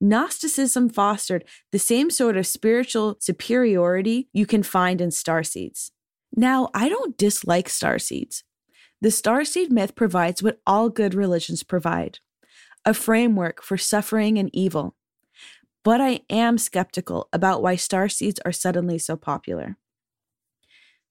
Gnosticism 0.00 0.88
fostered 0.88 1.44
the 1.70 1.78
same 1.78 2.10
sort 2.10 2.36
of 2.36 2.46
spiritual 2.46 3.16
superiority 3.20 4.28
you 4.32 4.46
can 4.46 4.64
find 4.64 5.00
in 5.00 5.10
starseeds. 5.10 5.92
Now, 6.34 6.70
I 6.74 6.88
don't 6.88 7.16
dislike 7.16 7.68
star 7.68 8.00
seeds. 8.00 8.42
The 9.00 9.10
starseed 9.10 9.70
myth 9.70 9.94
provides 9.94 10.42
what 10.42 10.60
all 10.66 10.88
good 10.88 11.14
religions 11.14 11.62
provide 11.62 12.18
a 12.84 12.92
framework 12.92 13.62
for 13.62 13.78
suffering 13.78 14.38
and 14.38 14.50
evil. 14.52 14.96
But 15.84 16.00
I 16.00 16.20
am 16.28 16.58
skeptical 16.58 17.28
about 17.32 17.62
why 17.62 17.76
star 17.76 18.08
seeds 18.08 18.40
are 18.44 18.52
suddenly 18.52 18.98
so 18.98 19.16
popular. 19.16 19.76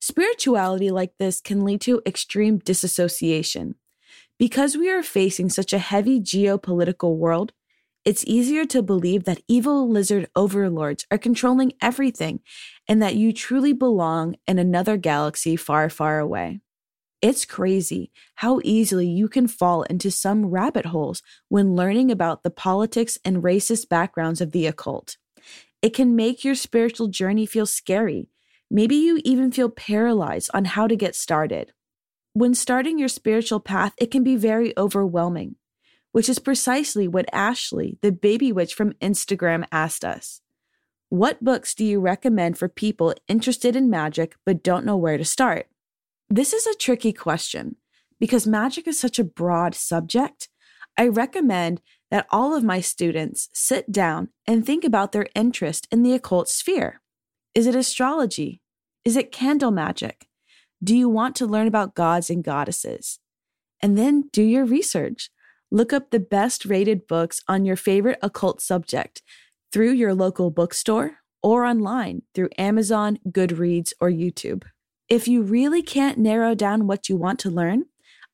Spirituality 0.00 0.90
like 0.90 1.12
this 1.18 1.40
can 1.40 1.64
lead 1.64 1.80
to 1.82 2.02
extreme 2.04 2.58
disassociation. 2.58 3.76
Because 4.42 4.76
we 4.76 4.90
are 4.90 5.04
facing 5.04 5.50
such 5.50 5.72
a 5.72 5.78
heavy 5.78 6.18
geopolitical 6.20 7.16
world, 7.16 7.52
it's 8.04 8.24
easier 8.26 8.64
to 8.64 8.82
believe 8.82 9.22
that 9.22 9.40
evil 9.46 9.88
lizard 9.88 10.28
overlords 10.34 11.06
are 11.12 11.16
controlling 11.16 11.74
everything 11.80 12.40
and 12.88 13.00
that 13.00 13.14
you 13.14 13.32
truly 13.32 13.72
belong 13.72 14.34
in 14.48 14.58
another 14.58 14.96
galaxy 14.96 15.54
far, 15.54 15.88
far 15.88 16.18
away. 16.18 16.60
It's 17.20 17.44
crazy 17.44 18.10
how 18.34 18.60
easily 18.64 19.06
you 19.06 19.28
can 19.28 19.46
fall 19.46 19.84
into 19.84 20.10
some 20.10 20.46
rabbit 20.46 20.86
holes 20.86 21.22
when 21.48 21.76
learning 21.76 22.10
about 22.10 22.42
the 22.42 22.50
politics 22.50 23.18
and 23.24 23.44
racist 23.44 23.88
backgrounds 23.88 24.40
of 24.40 24.50
the 24.50 24.66
occult. 24.66 25.18
It 25.82 25.94
can 25.94 26.16
make 26.16 26.44
your 26.44 26.56
spiritual 26.56 27.06
journey 27.06 27.46
feel 27.46 27.64
scary. 27.64 28.28
Maybe 28.68 28.96
you 28.96 29.20
even 29.24 29.52
feel 29.52 29.68
paralyzed 29.68 30.50
on 30.52 30.64
how 30.64 30.88
to 30.88 30.96
get 30.96 31.14
started. 31.14 31.72
When 32.34 32.54
starting 32.54 32.98
your 32.98 33.08
spiritual 33.08 33.60
path, 33.60 33.92
it 33.98 34.10
can 34.10 34.24
be 34.24 34.36
very 34.36 34.72
overwhelming 34.76 35.56
which 36.12 36.28
is 36.28 36.38
precisely 36.38 37.08
what 37.08 37.28
Ashley, 37.32 37.98
the 38.02 38.12
baby 38.12 38.52
witch 38.52 38.74
from 38.74 38.92
Instagram, 38.94 39.64
asked 39.72 40.04
us. 40.04 40.40
What 41.08 41.42
books 41.42 41.74
do 41.74 41.84
you 41.84 42.00
recommend 42.00 42.56
for 42.56 42.68
people 42.68 43.14
interested 43.28 43.74
in 43.74 43.90
magic 43.90 44.36
but 44.46 44.62
don't 44.62 44.86
know 44.86 44.96
where 44.96 45.18
to 45.18 45.24
start? 45.24 45.66
This 46.30 46.52
is 46.52 46.66
a 46.66 46.74
tricky 46.74 47.12
question 47.12 47.76
because 48.20 48.46
magic 48.46 48.86
is 48.86 49.00
such 49.00 49.18
a 49.18 49.24
broad 49.24 49.74
subject. 49.74 50.48
I 50.96 51.08
recommend 51.08 51.80
that 52.10 52.26
all 52.30 52.54
of 52.54 52.64
my 52.64 52.80
students 52.80 53.48
sit 53.52 53.90
down 53.90 54.28
and 54.46 54.64
think 54.64 54.84
about 54.84 55.12
their 55.12 55.26
interest 55.34 55.88
in 55.90 56.02
the 56.02 56.12
occult 56.12 56.48
sphere. 56.48 57.00
Is 57.54 57.66
it 57.66 57.74
astrology? 57.74 58.60
Is 59.04 59.16
it 59.16 59.32
candle 59.32 59.70
magic? 59.70 60.28
Do 60.84 60.96
you 60.96 61.08
want 61.08 61.36
to 61.36 61.46
learn 61.46 61.68
about 61.68 61.94
gods 61.94 62.28
and 62.28 62.42
goddesses? 62.42 63.20
And 63.80 63.96
then 63.96 64.30
do 64.32 64.42
your 64.42 64.64
research. 64.64 65.30
Look 65.70 65.92
up 65.92 66.10
the 66.10 66.18
best 66.18 66.64
rated 66.64 67.06
books 67.06 67.40
on 67.46 67.64
your 67.64 67.76
favorite 67.76 68.18
occult 68.20 68.60
subject 68.60 69.22
through 69.72 69.92
your 69.92 70.12
local 70.12 70.50
bookstore 70.50 71.18
or 71.42 71.64
online 71.64 72.22
through 72.34 72.50
Amazon, 72.58 73.18
Goodreads, 73.28 73.92
or 74.00 74.10
YouTube. 74.10 74.64
If 75.08 75.28
you 75.28 75.42
really 75.42 75.82
can't 75.82 76.18
narrow 76.18 76.54
down 76.54 76.86
what 76.86 77.08
you 77.08 77.16
want 77.16 77.38
to 77.40 77.50
learn, 77.50 77.84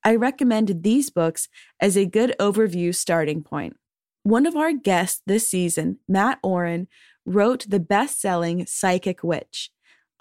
I 0.05 0.15
recommend 0.15 0.83
these 0.83 1.11
books 1.11 1.49
as 1.81 1.97
a 1.97 2.07
good 2.07 2.35
overview 2.41 2.95
starting 2.95 3.43
point. 3.43 3.77
One 4.23 4.47
of 4.47 4.57
our 4.57 4.73
guests 4.73 5.23
this 5.27 5.49
season, 5.49 5.99
Mat 6.09 6.39
Auryn, 6.45 6.87
wrote 7.27 7.67
the 7.69 7.81
best 7.81 8.21
selling 8.21 8.65
Psychic 8.67 9.23
Witch, 9.23 9.71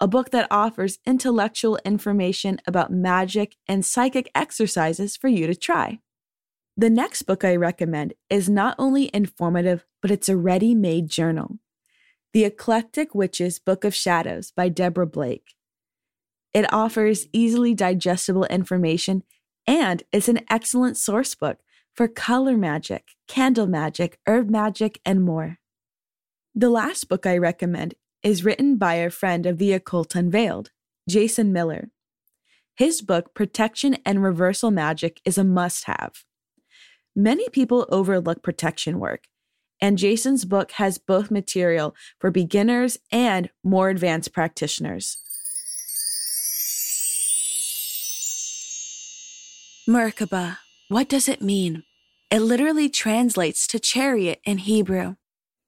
a 0.00 0.06
book 0.08 0.30
that 0.30 0.46
offers 0.50 0.98
intellectual 1.04 1.78
information 1.84 2.60
about 2.66 2.92
magic 2.92 3.56
and 3.66 3.84
psychic 3.84 4.30
exercises 4.34 5.16
for 5.16 5.28
you 5.28 5.46
to 5.46 5.54
try. 5.54 5.98
The 6.76 6.90
next 6.90 7.22
book 7.22 7.44
I 7.44 7.56
recommend 7.56 8.14
is 8.30 8.48
not 8.48 8.76
only 8.78 9.10
informative, 9.12 9.84
but 10.00 10.12
it's 10.12 10.28
a 10.28 10.36
ready 10.36 10.74
made 10.74 11.08
journal 11.08 11.58
The 12.32 12.44
Eclectic 12.44 13.14
Witch's 13.14 13.58
Book 13.58 13.84
of 13.84 13.94
Shadows 13.94 14.52
by 14.52 14.68
Deborah 14.68 15.06
Blake. 15.06 15.54
It 16.54 16.72
offers 16.72 17.26
easily 17.32 17.74
digestible 17.74 18.44
information 18.44 19.24
and 19.66 20.04
is 20.12 20.28
an 20.28 20.40
excellent 20.48 20.96
source 20.96 21.34
book 21.34 21.58
for 21.94 22.06
color 22.06 22.56
magic, 22.56 23.08
candle 23.26 23.66
magic, 23.66 24.18
herb 24.26 24.48
magic, 24.48 25.00
and 25.04 25.24
more. 25.24 25.58
The 26.54 26.70
last 26.70 27.08
book 27.08 27.26
I 27.26 27.36
recommend 27.36 27.94
is 28.22 28.44
written 28.44 28.76
by 28.76 28.94
a 28.94 29.10
friend 29.10 29.46
of 29.46 29.58
the 29.58 29.72
occult 29.72 30.14
unveiled, 30.14 30.70
Jason 31.08 31.52
Miller. 31.52 31.90
His 32.76 33.02
book, 33.02 33.34
Protection 33.34 33.96
and 34.04 34.22
Reversal 34.22 34.70
Magic, 34.70 35.20
is 35.24 35.38
a 35.38 35.44
must 35.44 35.84
have. 35.84 36.24
Many 37.16 37.48
people 37.48 37.86
overlook 37.90 38.42
protection 38.42 39.00
work, 39.00 39.24
and 39.80 39.98
Jason's 39.98 40.44
book 40.44 40.72
has 40.72 40.98
both 40.98 41.30
material 41.30 41.94
for 42.20 42.30
beginners 42.30 42.98
and 43.10 43.50
more 43.64 43.88
advanced 43.88 44.32
practitioners. 44.32 45.18
Merkaba, 49.88 50.58
what 50.88 51.08
does 51.08 51.28
it 51.28 51.40
mean? 51.40 51.82
It 52.30 52.40
literally 52.40 52.88
translates 52.90 53.66
to 53.68 53.78
chariot 53.78 54.40
in 54.44 54.58
Hebrew. 54.58 55.16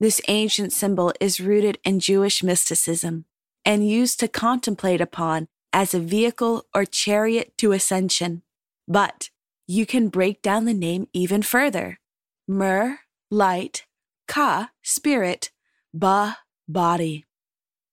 This 0.01 0.23
ancient 0.29 0.73
symbol 0.73 1.13
is 1.21 1.41
rooted 1.41 1.79
in 1.85 2.01
Jewish 2.01 2.43
mysticism 2.43 3.27
and 3.67 3.87
used 3.87 4.19
to 4.21 4.29
contemplate 4.29 5.03
upon 5.03 5.49
as 5.75 5.93
a 5.93 6.01
vehicle 6.01 6.65
or 6.75 6.87
chariot 6.87 7.53
to 7.59 7.73
ascension. 7.73 8.43
But 8.89 9.29
you 9.67 9.85
can 9.85 10.09
break 10.09 10.41
down 10.41 10.65
the 10.65 10.75
name 10.75 11.07
even 11.13 11.43
further. 11.43 12.01
Mer, 12.49 13.01
light, 13.31 13.85
Ka, 14.27 14.71
spirit, 14.83 15.51
Ba, 15.93 16.39
body. 16.67 17.27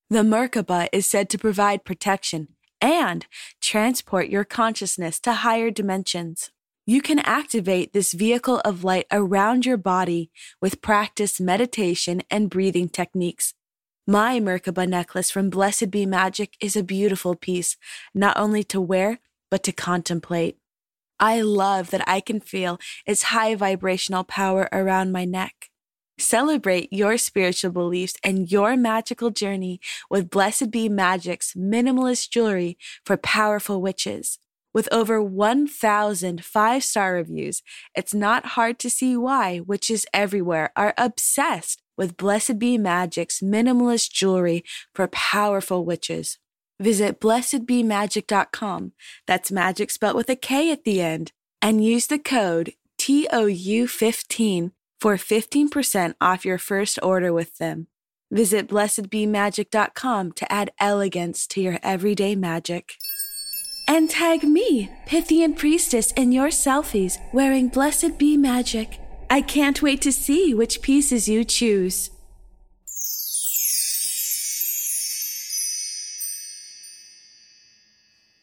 The 0.09 0.23
Merkaba 0.23 0.87
is 0.93 1.05
said 1.05 1.29
to 1.31 1.37
provide 1.37 1.83
protection 1.83 2.47
and 2.79 3.25
transport 3.59 4.29
your 4.29 4.45
consciousness 4.45 5.19
to 5.21 5.33
higher 5.33 5.71
dimensions. 5.71 6.51
You 6.89 7.01
can 7.01 7.19
activate 7.19 7.91
this 7.91 8.13
vehicle 8.13 8.61
of 8.63 8.85
light 8.85 9.07
around 9.11 9.65
your 9.65 9.75
body 9.75 10.31
with 10.61 10.81
practice 10.81 11.37
meditation 11.37 12.21
and 12.31 12.49
breathing 12.49 12.87
techniques. 12.87 13.53
My 14.07 14.39
Merkaba 14.39 14.87
necklace 14.87 15.29
from 15.29 15.49
Blessed 15.49 15.91
Be 15.91 16.05
Magic 16.05 16.53
is 16.61 16.77
a 16.77 16.83
beautiful 16.83 17.35
piece, 17.35 17.75
not 18.15 18.37
only 18.37 18.63
to 18.63 18.79
wear, 18.79 19.19
but 19.51 19.63
to 19.63 19.73
contemplate. 19.73 20.59
I 21.19 21.41
love 21.41 21.89
that 21.89 22.07
I 22.07 22.21
can 22.21 22.39
feel 22.39 22.79
its 23.05 23.23
high 23.23 23.55
vibrational 23.55 24.23
power 24.23 24.69
around 24.71 25.11
my 25.11 25.25
neck. 25.25 25.69
Celebrate 26.17 26.93
your 26.93 27.17
spiritual 27.17 27.71
beliefs 27.71 28.15
and 28.23 28.49
your 28.49 28.77
magical 28.77 29.29
journey 29.29 29.81
with 30.09 30.29
Blessed 30.29 30.71
Be 30.71 30.87
Magic's 30.87 31.53
minimalist 31.53 32.29
jewelry 32.29 32.77
for 33.05 33.17
powerful 33.17 33.81
witches. 33.81 34.39
With 34.77 34.87
over 34.91 35.23
1,000 35.23 36.45
five 36.45 36.83
star 36.83 37.15
reviews, 37.15 37.63
it's 37.95 38.13
not 38.13 38.53
hard 38.53 38.77
to 38.77 38.91
see 38.91 39.17
why 39.17 39.59
witches 39.59 40.05
everywhere 40.13 40.71
are 40.75 40.93
obsessed 40.99 41.81
with 41.97 42.15
Blessed 42.15 42.59
Be 42.59 42.77
Magic's 42.77 43.39
minimalist 43.41 44.11
jewelry 44.11 44.63
for 44.93 45.07
powerful 45.07 45.83
witches. 45.83 46.37
Visit 46.79 47.19
blessedbemagic.com, 47.19 48.91
that's 49.25 49.51
magic 49.51 49.89
spelled 49.89 50.15
with 50.15 50.29
a 50.29 50.35
K 50.35 50.71
at 50.71 50.83
the 50.83 51.01
end, 51.01 51.31
and 51.59 51.83
use 51.83 52.05
the 52.05 52.19
code 52.19 52.73
TOU15 52.99 54.73
for 55.01 55.15
15% 55.15 56.13
off 56.21 56.45
your 56.45 56.59
first 56.59 56.99
order 57.01 57.33
with 57.33 57.57
them. 57.57 57.87
Visit 58.29 58.67
blessedbemagic.com 58.67 60.33
to 60.33 60.51
add 60.51 60.69
elegance 60.79 61.47
to 61.47 61.61
your 61.61 61.79
everyday 61.81 62.35
magic. 62.35 62.93
And 63.89 64.09
tag 64.09 64.43
me, 64.43 64.91
Pythian 65.05 65.55
Priestess, 65.55 66.11
in 66.11 66.33
your 66.33 66.49
selfies 66.49 67.17
wearing 67.31 67.69
Blessed 67.69 68.17
Be 68.17 68.35
Magic. 68.35 68.99
I 69.29 69.41
can't 69.41 69.81
wait 69.81 70.01
to 70.01 70.11
see 70.11 70.53
which 70.53 70.81
pieces 70.81 71.29
you 71.29 71.45
choose. 71.45 72.09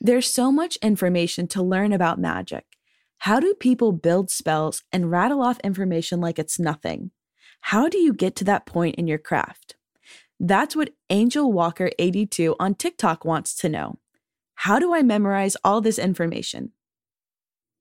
There's 0.00 0.30
so 0.30 0.50
much 0.50 0.76
information 0.82 1.46
to 1.48 1.62
learn 1.62 1.92
about 1.92 2.18
magic. 2.18 2.64
How 3.18 3.38
do 3.38 3.54
people 3.54 3.92
build 3.92 4.30
spells 4.30 4.82
and 4.92 5.10
rattle 5.10 5.42
off 5.42 5.60
information 5.60 6.20
like 6.20 6.38
it's 6.38 6.58
nothing? 6.58 7.10
How 7.60 7.88
do 7.88 7.98
you 7.98 8.12
get 8.12 8.34
to 8.36 8.44
that 8.44 8.66
point 8.66 8.96
in 8.96 9.06
your 9.06 9.18
craft? 9.18 9.76
That's 10.40 10.74
what 10.76 10.94
Angel 11.10 11.50
Walker 11.50 11.90
82 11.98 12.56
on 12.58 12.74
TikTok 12.74 13.24
wants 13.24 13.54
to 13.56 13.68
know. 13.68 13.98
How 14.54 14.78
do 14.78 14.94
I 14.94 15.02
memorize 15.02 15.56
all 15.64 15.80
this 15.80 15.98
information? 15.98 16.72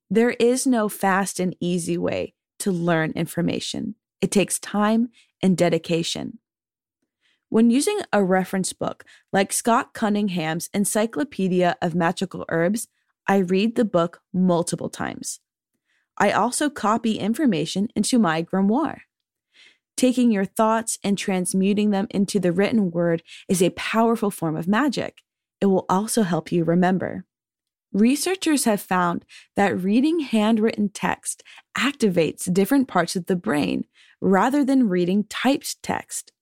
There 0.10 0.32
is 0.32 0.68
no 0.68 0.90
fast 0.90 1.40
and 1.40 1.56
easy 1.60 1.98
way 1.98 2.34
to 2.60 2.72
learn 2.72 3.12
information. 3.12 3.96
It 4.22 4.32
takes 4.32 4.60
time 4.60 5.10
and 5.42 5.58
dedication. 5.58 6.40
When 7.50 7.70
using 7.70 8.00
a 8.12 8.24
reference 8.24 8.74
book 8.74 9.06
like 9.32 9.52
Scott 9.52 9.94
Cunningham's 9.94 10.70
Encyclopedia 10.74 11.76
of 11.82 11.96
Magical 11.96 12.46
Herbs, 12.50 12.88
I 13.28 13.38
read 13.38 13.76
the 13.76 13.86
book 13.86 14.22
multiple 14.34 14.90
times. 14.90 15.40
I 16.18 16.32
also 16.32 16.70
copy 16.70 17.18
information 17.18 17.88
into 17.96 18.20
my 18.20 18.44
grimoire. 18.44 19.02
Taking 19.98 20.32
your 20.32 20.46
thoughts 20.46 21.00
and 21.04 21.18
transmuting 21.18 21.90
them 21.90 22.08
into 22.10 22.40
the 22.40 22.52
written 22.52 22.92
word 22.92 23.24
is 23.48 23.62
a 23.62 23.72
powerful 23.72 24.32
form 24.32 24.56
of 24.56 24.68
magic 24.68 25.23
it 25.64 25.68
will 25.68 25.86
also 25.88 26.24
help 26.24 26.52
you 26.52 26.66
remember. 26.66 27.24
Researchers 27.94 28.66
have 28.66 28.82
found 28.82 29.24
that 29.56 29.80
reading 29.80 30.20
handwritten 30.20 30.90
text 30.90 31.42
activates 31.78 32.54
different 32.54 32.90
parts 32.90 33.16
of 33.16 33.28
the 33.28 33.38
brain 33.38 33.86
rather 34.20 34.66
than 34.66 34.90
reading 34.90 35.24
typed 35.30 35.82
text. 35.82 36.34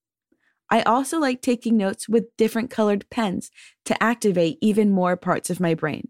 I 0.72 0.82
also 0.82 1.20
like 1.20 1.44
taking 1.44 1.78
notes 1.78 2.10
with 2.10 2.36
different 2.36 2.72
colored 2.72 3.08
pens 3.12 3.52
to 3.86 4.04
activate 4.04 4.58
even 4.60 4.90
more 4.90 5.16
parts 5.16 5.52
of 5.52 5.60
my 5.60 5.76
brain. 5.76 6.08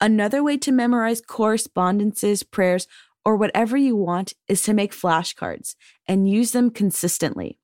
Another 0.00 0.42
way 0.42 0.56
to 0.56 0.72
memorize 0.72 1.20
correspondences, 1.20 2.42
prayers, 2.42 2.88
or 3.24 3.36
whatever 3.36 3.76
you 3.76 3.94
want 3.94 4.32
is 4.48 4.62
to 4.62 4.74
make 4.74 4.92
flashcards 4.92 5.76
and 6.08 6.28
use 6.28 6.50
them 6.50 6.70
consistently. 6.70 7.60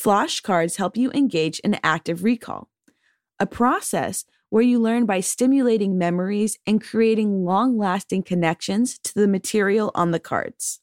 Flashcards 0.00 0.76
help 0.76 0.96
you 0.96 1.10
engage 1.10 1.58
in 1.58 1.80
active 1.82 2.22
recall 2.22 2.68
a 3.42 3.46
process 3.46 4.24
where 4.50 4.62
you 4.62 4.78
learn 4.78 5.04
by 5.04 5.18
stimulating 5.18 5.98
memories 5.98 6.56
and 6.64 6.80
creating 6.80 7.44
long 7.44 7.76
lasting 7.76 8.22
connections 8.22 9.00
to 9.00 9.14
the 9.14 9.26
material 9.26 9.90
on 9.96 10.12
the 10.12 10.20
cards. 10.20 10.78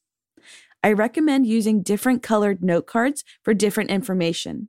I 0.84 0.92
recommend 0.92 1.48
using 1.48 1.82
different 1.82 2.22
colored 2.22 2.62
note 2.62 2.86
cards 2.86 3.24
for 3.44 3.54
different 3.54 3.92
information. 3.92 4.68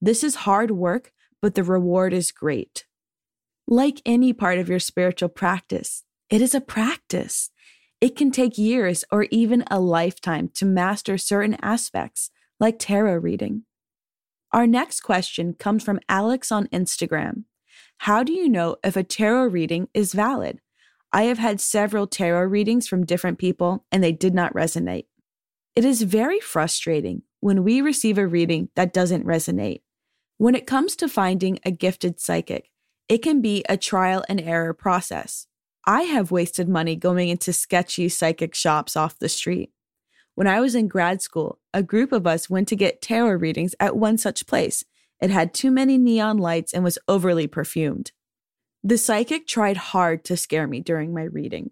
This 0.00 0.24
is 0.24 0.46
hard 0.46 0.70
work, 0.70 1.12
but 1.42 1.54
the 1.54 1.62
reward 1.62 2.14
is 2.14 2.32
great. 2.32 2.86
Like 3.68 4.00
any 4.06 4.32
part 4.32 4.58
of 4.58 4.70
your 4.70 4.78
spiritual 4.78 5.28
practice, 5.28 6.04
it 6.30 6.40
is 6.40 6.54
a 6.54 6.62
practice. 6.62 7.50
It 8.00 8.16
can 8.16 8.30
take 8.30 8.56
years 8.56 9.04
or 9.12 9.26
even 9.30 9.64
a 9.70 9.78
lifetime 9.78 10.48
to 10.54 10.64
master 10.64 11.18
certain 11.18 11.58
aspects, 11.60 12.30
like 12.58 12.78
tarot 12.78 13.16
reading. 13.16 13.64
Our 14.52 14.66
next 14.66 15.00
question 15.00 15.54
comes 15.54 15.82
from 15.82 16.00
Alex 16.08 16.52
on 16.52 16.66
Instagram. 16.68 17.44
How 17.98 18.22
do 18.22 18.32
you 18.32 18.48
know 18.48 18.76
if 18.84 18.96
a 18.96 19.02
tarot 19.02 19.46
reading 19.46 19.88
is 19.94 20.12
valid? 20.12 20.60
I 21.12 21.24
have 21.24 21.38
had 21.38 21.60
several 21.60 22.06
tarot 22.06 22.46
readings 22.48 22.86
from 22.86 23.06
different 23.06 23.38
people 23.38 23.86
and 23.90 24.02
they 24.02 24.12
did 24.12 24.34
not 24.34 24.52
resonate. 24.52 25.06
It 25.74 25.84
is 25.84 26.02
very 26.02 26.38
frustrating 26.40 27.22
when 27.40 27.64
we 27.64 27.80
receive 27.80 28.18
a 28.18 28.26
reading 28.26 28.68
that 28.74 28.92
doesn't 28.92 29.24
resonate. 29.24 29.80
When 30.36 30.54
it 30.54 30.66
comes 30.66 30.96
to 30.96 31.08
finding 31.08 31.58
a 31.64 31.70
gifted 31.70 32.20
psychic, 32.20 32.70
it 33.08 33.18
can 33.18 33.40
be 33.40 33.64
a 33.68 33.76
trial 33.76 34.24
and 34.28 34.40
error 34.40 34.74
process. 34.74 35.46
I 35.86 36.02
have 36.02 36.30
wasted 36.30 36.68
money 36.68 36.94
going 36.94 37.28
into 37.28 37.52
sketchy 37.52 38.08
psychic 38.08 38.54
shops 38.54 38.96
off 38.96 39.18
the 39.18 39.28
street. 39.28 39.70
When 40.34 40.46
I 40.46 40.60
was 40.60 40.74
in 40.74 40.88
grad 40.88 41.20
school, 41.20 41.58
a 41.74 41.82
group 41.82 42.12
of 42.12 42.26
us 42.26 42.48
went 42.48 42.68
to 42.68 42.76
get 42.76 43.02
tarot 43.02 43.36
readings 43.36 43.74
at 43.78 43.96
one 43.96 44.16
such 44.16 44.46
place. 44.46 44.84
It 45.20 45.30
had 45.30 45.52
too 45.52 45.70
many 45.70 45.98
neon 45.98 46.38
lights 46.38 46.72
and 46.72 46.82
was 46.82 46.98
overly 47.06 47.46
perfumed. 47.46 48.12
The 48.82 48.98
psychic 48.98 49.46
tried 49.46 49.76
hard 49.76 50.24
to 50.24 50.36
scare 50.36 50.66
me 50.66 50.80
during 50.80 51.14
my 51.14 51.24
reading. 51.24 51.70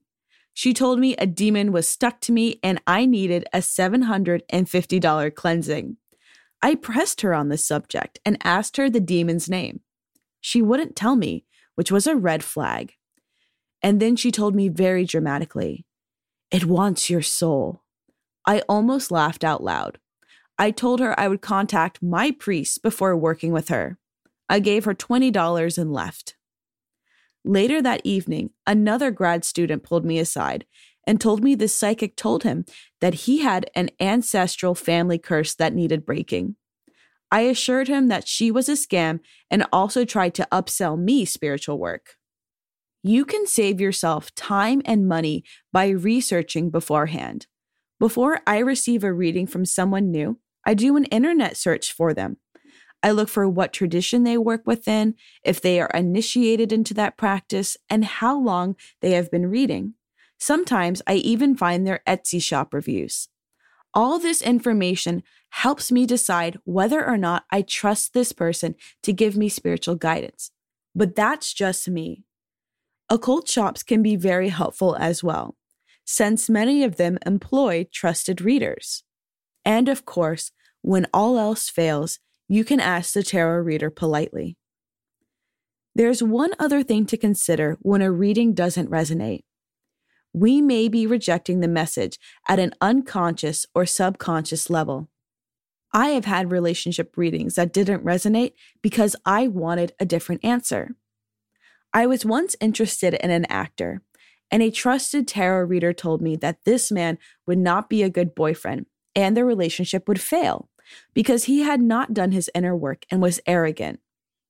She 0.52 0.74
told 0.74 0.98
me 0.98 1.16
a 1.16 1.26
demon 1.26 1.72
was 1.72 1.88
stuck 1.88 2.20
to 2.22 2.32
me 2.32 2.60
and 2.62 2.80
I 2.86 3.06
needed 3.06 3.46
a 3.52 3.58
$750 3.58 5.34
cleansing. 5.34 5.96
I 6.62 6.74
pressed 6.74 7.22
her 7.22 7.32
on 7.32 7.48
the 7.48 7.56
subject 7.56 8.20
and 8.26 8.36
asked 8.44 8.76
her 8.76 8.90
the 8.90 9.00
demon's 9.00 9.48
name. 9.48 9.80
She 10.40 10.60
wouldn't 10.60 10.96
tell 10.96 11.16
me, 11.16 11.44
which 11.74 11.90
was 11.90 12.06
a 12.06 12.16
red 12.16 12.44
flag. 12.44 12.92
And 13.82 14.00
then 14.00 14.16
she 14.16 14.30
told 14.30 14.54
me 14.54 14.68
very 14.68 15.04
dramatically, 15.04 15.86
It 16.50 16.66
wants 16.66 17.08
your 17.08 17.22
soul. 17.22 17.79
I 18.50 18.62
almost 18.68 19.12
laughed 19.12 19.44
out 19.44 19.62
loud. 19.62 20.00
I 20.58 20.72
told 20.72 20.98
her 20.98 21.14
I 21.18 21.28
would 21.28 21.40
contact 21.40 22.02
my 22.02 22.32
priest 22.32 22.82
before 22.82 23.16
working 23.16 23.52
with 23.52 23.68
her. 23.68 23.96
I 24.48 24.58
gave 24.58 24.86
her 24.86 24.92
$20 24.92 25.78
and 25.78 25.92
left. 25.92 26.34
Later 27.44 27.80
that 27.80 28.00
evening, 28.02 28.50
another 28.66 29.12
grad 29.12 29.44
student 29.44 29.84
pulled 29.84 30.04
me 30.04 30.18
aside 30.18 30.66
and 31.06 31.20
told 31.20 31.44
me 31.44 31.54
the 31.54 31.68
psychic 31.68 32.16
told 32.16 32.42
him 32.42 32.64
that 33.00 33.14
he 33.14 33.38
had 33.38 33.70
an 33.76 33.90
ancestral 34.00 34.74
family 34.74 35.16
curse 35.16 35.54
that 35.54 35.72
needed 35.72 36.04
breaking. 36.04 36.56
I 37.30 37.42
assured 37.42 37.86
him 37.86 38.08
that 38.08 38.26
she 38.26 38.50
was 38.50 38.68
a 38.68 38.72
scam 38.72 39.20
and 39.48 39.64
also 39.72 40.04
tried 40.04 40.34
to 40.34 40.48
upsell 40.50 40.98
me 40.98 41.24
spiritual 41.24 41.78
work. 41.78 42.16
You 43.04 43.24
can 43.24 43.46
save 43.46 43.80
yourself 43.80 44.34
time 44.34 44.82
and 44.84 45.06
money 45.06 45.44
by 45.72 45.90
researching 45.90 46.70
beforehand. 46.70 47.46
Before 48.00 48.40
I 48.46 48.60
receive 48.60 49.04
a 49.04 49.12
reading 49.12 49.46
from 49.46 49.66
someone 49.66 50.10
new, 50.10 50.38
I 50.66 50.72
do 50.72 50.96
an 50.96 51.04
internet 51.04 51.58
search 51.58 51.92
for 51.92 52.14
them. 52.14 52.38
I 53.02 53.10
look 53.10 53.28
for 53.28 53.46
what 53.46 53.74
tradition 53.74 54.24
they 54.24 54.38
work 54.38 54.62
within, 54.64 55.16
if 55.44 55.60
they 55.60 55.82
are 55.82 55.90
initiated 55.92 56.72
into 56.72 56.94
that 56.94 57.18
practice, 57.18 57.76
and 57.90 58.06
how 58.06 58.38
long 58.40 58.76
they 59.02 59.10
have 59.12 59.30
been 59.30 59.50
reading. 59.50 59.94
Sometimes 60.38 61.02
I 61.06 61.16
even 61.16 61.54
find 61.54 61.86
their 61.86 62.00
Etsy 62.06 62.42
shop 62.42 62.72
reviews. 62.72 63.28
All 63.92 64.18
this 64.18 64.40
information 64.40 65.22
helps 65.50 65.92
me 65.92 66.06
decide 66.06 66.58
whether 66.64 67.06
or 67.06 67.18
not 67.18 67.44
I 67.50 67.60
trust 67.60 68.14
this 68.14 68.32
person 68.32 68.76
to 69.02 69.12
give 69.12 69.36
me 69.36 69.50
spiritual 69.50 69.96
guidance. 69.96 70.52
But 70.94 71.16
that's 71.16 71.52
just 71.52 71.86
me. 71.86 72.24
Occult 73.10 73.46
shops 73.46 73.82
can 73.82 74.02
be 74.02 74.16
very 74.16 74.48
helpful 74.48 74.96
as 74.96 75.22
well 75.22 75.56
since 76.12 76.50
many 76.50 76.82
of 76.82 76.96
them 76.96 77.16
employ 77.24 77.86
trusted 77.92 78.40
readers. 78.40 79.04
And 79.64 79.88
of 79.88 80.04
course, 80.04 80.50
when 80.82 81.06
all 81.14 81.38
else 81.38 81.68
fails, 81.70 82.18
you 82.48 82.64
can 82.64 82.80
ask 82.80 83.12
the 83.12 83.22
tarot 83.22 83.60
reader 83.60 83.90
politely. 83.90 84.56
There's 85.94 86.20
one 86.20 86.50
other 86.58 86.82
thing 86.82 87.06
to 87.06 87.16
consider 87.16 87.78
when 87.80 88.02
a 88.02 88.10
reading 88.10 88.54
doesn't 88.54 88.90
resonate. 88.90 89.44
We 90.32 90.60
may 90.60 90.88
be 90.88 91.06
rejecting 91.06 91.60
the 91.60 91.68
message 91.68 92.18
at 92.48 92.58
an 92.58 92.74
unconscious 92.80 93.64
or 93.72 93.86
subconscious 93.86 94.68
level. 94.68 95.10
I 95.92 96.08
have 96.08 96.24
had 96.24 96.50
relationship 96.50 97.16
readings 97.16 97.54
that 97.54 97.72
didn't 97.72 98.04
resonate 98.04 98.54
because 98.82 99.14
I 99.24 99.46
wanted 99.46 99.92
a 100.00 100.06
different 100.06 100.44
answer. 100.44 100.96
I 101.92 102.06
was 102.06 102.24
once 102.24 102.56
interested 102.60 103.14
in 103.14 103.30
an 103.30 103.44
actor, 103.44 104.02
and 104.50 104.62
a 104.62 104.70
trusted 104.70 105.28
tarot 105.28 105.66
reader 105.66 105.92
told 105.92 106.20
me 106.20 106.36
that 106.36 106.64
this 106.64 106.90
man 106.90 107.18
would 107.46 107.58
not 107.58 107.88
be 107.88 108.02
a 108.02 108.10
good 108.10 108.34
boyfriend 108.34 108.86
and 109.14 109.36
the 109.36 109.44
relationship 109.44 110.08
would 110.08 110.20
fail 110.20 110.68
because 111.14 111.44
he 111.44 111.60
had 111.60 111.80
not 111.80 112.14
done 112.14 112.32
his 112.32 112.50
inner 112.54 112.76
work 112.76 113.06
and 113.10 113.22
was 113.22 113.40
arrogant. 113.46 114.00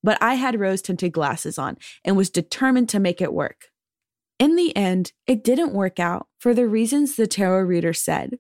But 0.02 0.18
I 0.22 0.34
had 0.34 0.58
rose 0.58 0.80
tinted 0.80 1.12
glasses 1.12 1.58
on 1.58 1.76
and 2.04 2.16
was 2.16 2.30
determined 2.30 2.88
to 2.90 3.00
make 3.00 3.20
it 3.20 3.34
work. 3.34 3.66
In 4.38 4.56
the 4.56 4.74
end, 4.74 5.12
it 5.26 5.44
didn't 5.44 5.74
work 5.74 6.00
out 6.00 6.28
for 6.38 6.54
the 6.54 6.66
reasons 6.66 7.16
the 7.16 7.26
tarot 7.26 7.62
reader 7.64 7.92
said. 7.92 8.38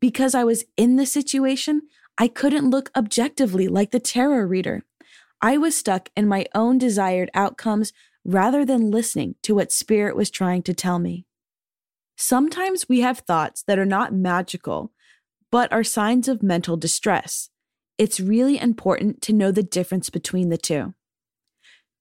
Because 0.00 0.34
I 0.34 0.44
was 0.44 0.64
in 0.76 0.96
the 0.96 1.04
situation, 1.04 1.82
I 2.16 2.28
couldn't 2.28 2.70
look 2.70 2.90
objectively 2.96 3.68
like 3.68 3.90
the 3.90 4.00
tarot 4.00 4.46
reader. 4.46 4.84
I 5.42 5.58
was 5.58 5.76
stuck 5.76 6.08
in 6.16 6.26
my 6.26 6.46
own 6.54 6.78
desired 6.78 7.30
outcomes 7.34 7.92
rather 8.26 8.64
than 8.64 8.90
listening 8.90 9.36
to 9.42 9.54
what 9.54 9.70
Spirit 9.70 10.16
was 10.16 10.30
trying 10.30 10.62
to 10.64 10.74
tell 10.74 10.98
me. 10.98 11.24
Sometimes 12.16 12.88
we 12.88 13.00
have 13.00 13.20
thoughts 13.20 13.62
that 13.66 13.78
are 13.78 13.86
not 13.86 14.12
magical, 14.12 14.92
but 15.52 15.72
are 15.72 15.84
signs 15.84 16.26
of 16.26 16.42
mental 16.42 16.76
distress. 16.76 17.50
It's 17.98 18.18
really 18.18 18.58
important 18.58 19.22
to 19.22 19.32
know 19.32 19.52
the 19.52 19.62
difference 19.62 20.10
between 20.10 20.48
the 20.48 20.58
two. 20.58 20.94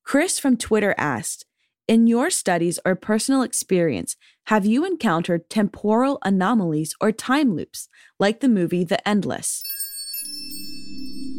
Chris 0.04 0.40
from 0.40 0.58
Twitter 0.58 0.96
asked, 0.98 1.46
in 1.88 2.08
your 2.08 2.32
studies 2.32 2.80
or 2.84 2.96
personal 2.96 3.44
experience, 3.44 4.16
have 4.48 4.66
you 4.66 4.84
encountered 4.84 5.50
temporal 5.50 6.18
anomalies 6.24 6.96
or 7.00 7.12
time 7.12 7.56
loops, 7.56 7.88
like 8.20 8.40
the 8.40 8.50
movie 8.50 8.84
The 8.84 9.08
Endless? 9.08 9.62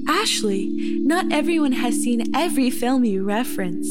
Ashley, 0.09 0.69
not 1.01 1.33
everyone 1.33 1.73
has 1.73 1.97
seen 1.97 2.35
every 2.35 2.71
film 2.71 3.05
you 3.05 3.25
reference. 3.25 3.89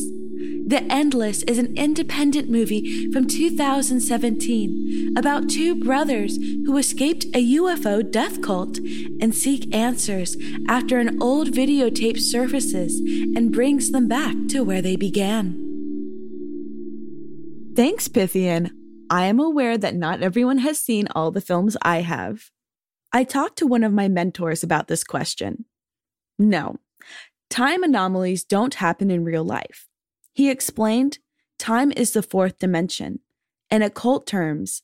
The 0.67 0.81
Endless 0.91 1.43
is 1.43 1.59
an 1.59 1.77
independent 1.77 2.49
movie 2.49 3.11
from 3.11 3.27
2017 3.27 5.13
about 5.15 5.47
two 5.47 5.75
brothers 5.75 6.37
who 6.37 6.75
escaped 6.77 7.25
a 7.35 7.53
UFO 7.55 8.01
death 8.09 8.41
cult 8.41 8.79
and 9.21 9.35
seek 9.35 9.71
answers 9.75 10.35
after 10.67 10.97
an 10.97 11.21
old 11.21 11.51
videotape 11.51 12.19
surfaces 12.19 12.99
and 13.35 13.51
brings 13.51 13.91
them 13.91 14.07
back 14.07 14.35
to 14.49 14.63
where 14.63 14.81
they 14.81 14.95
began. 14.95 15.53
Thanks, 17.75 18.07
Pythian. 18.07 18.71
I 19.07 19.25
am 19.25 19.39
aware 19.39 19.77
that 19.77 19.93
not 19.93 20.23
everyone 20.23 20.57
has 20.59 20.79
seen 20.79 21.07
all 21.13 21.29
the 21.29 21.41
films 21.41 21.77
I 21.83 22.01
have. 22.01 22.49
I 23.13 23.23
talked 23.23 23.59
to 23.59 23.67
one 23.67 23.83
of 23.83 23.93
my 23.93 24.07
mentors 24.07 24.63
about 24.63 24.87
this 24.87 25.03
question. 25.03 25.65
No, 26.39 26.79
time 27.51 27.83
anomalies 27.83 28.43
don't 28.43 28.73
happen 28.73 29.11
in 29.11 29.23
real 29.23 29.43
life. 29.43 29.87
He 30.35 30.49
explained 30.49 31.19
time 31.57 31.93
is 31.95 32.11
the 32.11 32.21
fourth 32.21 32.59
dimension. 32.59 33.19
In 33.71 33.81
occult 33.81 34.27
terms, 34.27 34.83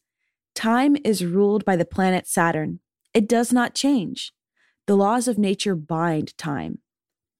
time 0.55 0.95
is 1.03 1.25
ruled 1.25 1.65
by 1.65 1.75
the 1.75 1.83
planet 1.83 2.25
Saturn. 2.25 2.79
It 3.13 3.27
does 3.27 3.51
not 3.51 3.75
change. 3.75 4.31
The 4.87 4.95
laws 4.95 5.27
of 5.27 5.37
nature 5.37 5.75
bind 5.75 6.37
time. 6.37 6.79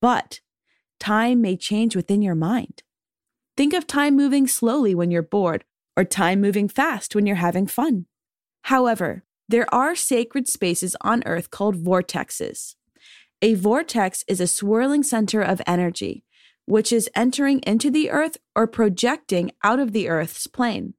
But 0.02 0.42
time 1.00 1.42
may 1.42 1.56
change 1.56 1.96
within 1.96 2.22
your 2.22 2.36
mind. 2.36 2.84
Think 3.56 3.74
of 3.74 3.88
time 3.88 4.18
moving 4.18 4.46
slowly 4.46 4.94
when 4.94 5.10
you're 5.10 5.22
bored, 5.22 5.64
or 5.96 6.04
time 6.04 6.42
moving 6.42 6.68
fast 6.68 7.16
when 7.16 7.26
you're 7.26 7.38
having 7.38 7.66
fun. 7.66 8.08
However, 8.64 9.24
there 9.48 9.74
are 9.74 9.96
sacred 9.96 10.50
spaces 10.50 10.98
on 11.00 11.24
Earth 11.26 11.50
called 11.50 11.82
vortexes. 11.82 12.76
A 13.42 13.54
vortex 13.54 14.26
is 14.28 14.42
a 14.42 14.48
swirling 14.48 15.02
center 15.02 15.42
of 15.42 15.62
energy 15.66 16.26
which 16.66 16.92
is 16.92 17.10
entering 17.16 17.60
into 17.60 17.90
the 17.90 18.10
earth 18.10 18.38
or 18.56 18.68
projecting 18.68 19.52
out 19.64 19.80
of 19.80 19.92
the 19.92 20.08
earth's 20.08 20.48
plane. 20.48 20.94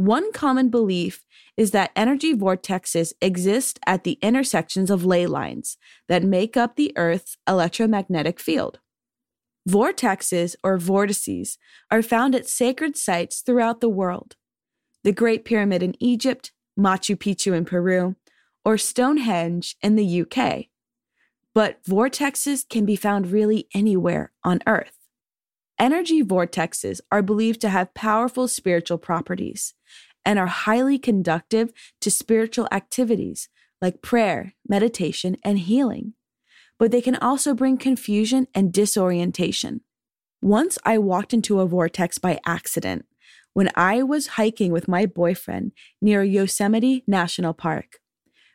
One 0.00 0.32
common 0.32 0.70
belief 0.70 1.26
is 1.58 1.72
that 1.72 1.90
energy 1.94 2.34
vortexes 2.34 3.12
exist 3.20 3.78
at 3.86 4.02
the 4.02 4.18
intersections 4.22 4.90
of 4.90 5.04
ley 5.04 5.26
lines 5.26 5.76
that 6.08 6.22
make 6.22 6.56
up 6.56 6.76
the 6.76 6.90
Earth's 6.96 7.36
electromagnetic 7.46 8.40
field. 8.40 8.78
Vortexes 9.68 10.56
or 10.64 10.78
vortices 10.78 11.58
are 11.90 12.00
found 12.00 12.34
at 12.34 12.48
sacred 12.48 12.96
sites 12.96 13.42
throughout 13.42 13.82
the 13.82 13.90
world. 13.90 14.36
The 15.04 15.12
Great 15.12 15.44
Pyramid 15.44 15.82
in 15.82 15.94
Egypt, 16.00 16.50
Machu 16.78 17.14
Picchu 17.14 17.54
in 17.54 17.66
Peru, 17.66 18.16
or 18.64 18.78
Stonehenge 18.78 19.76
in 19.82 19.96
the 19.96 20.22
UK 20.22 20.69
but 21.54 21.82
vortexes 21.84 22.68
can 22.68 22.84
be 22.84 22.96
found 22.96 23.32
really 23.32 23.68
anywhere 23.74 24.32
on 24.44 24.60
Earth. 24.66 24.96
Energy 25.78 26.22
vortexes 26.22 27.00
are 27.10 27.22
believed 27.22 27.60
to 27.62 27.70
have 27.70 27.94
powerful 27.94 28.46
spiritual 28.46 28.98
properties 28.98 29.74
and 30.24 30.38
are 30.38 30.46
highly 30.46 30.98
conductive 30.98 31.72
to 32.00 32.10
spiritual 32.10 32.68
activities 32.70 33.48
like 33.80 34.02
prayer, 34.02 34.54
meditation, 34.68 35.36
and 35.42 35.58
healing. 35.60 36.12
But 36.78 36.90
they 36.90 37.00
can 37.00 37.16
also 37.16 37.54
bring 37.54 37.78
confusion 37.78 38.46
and 38.54 38.72
disorientation. 38.72 39.80
Once 40.42 40.78
I 40.84 40.98
walked 40.98 41.32
into 41.32 41.60
a 41.60 41.66
vortex 41.66 42.18
by 42.18 42.40
accident 42.44 43.06
when 43.52 43.70
I 43.74 44.02
was 44.02 44.28
hiking 44.28 44.72
with 44.72 44.88
my 44.88 45.06
boyfriend 45.06 45.72
near 46.00 46.22
Yosemite 46.22 47.04
National 47.06 47.52
Park. 47.52 47.99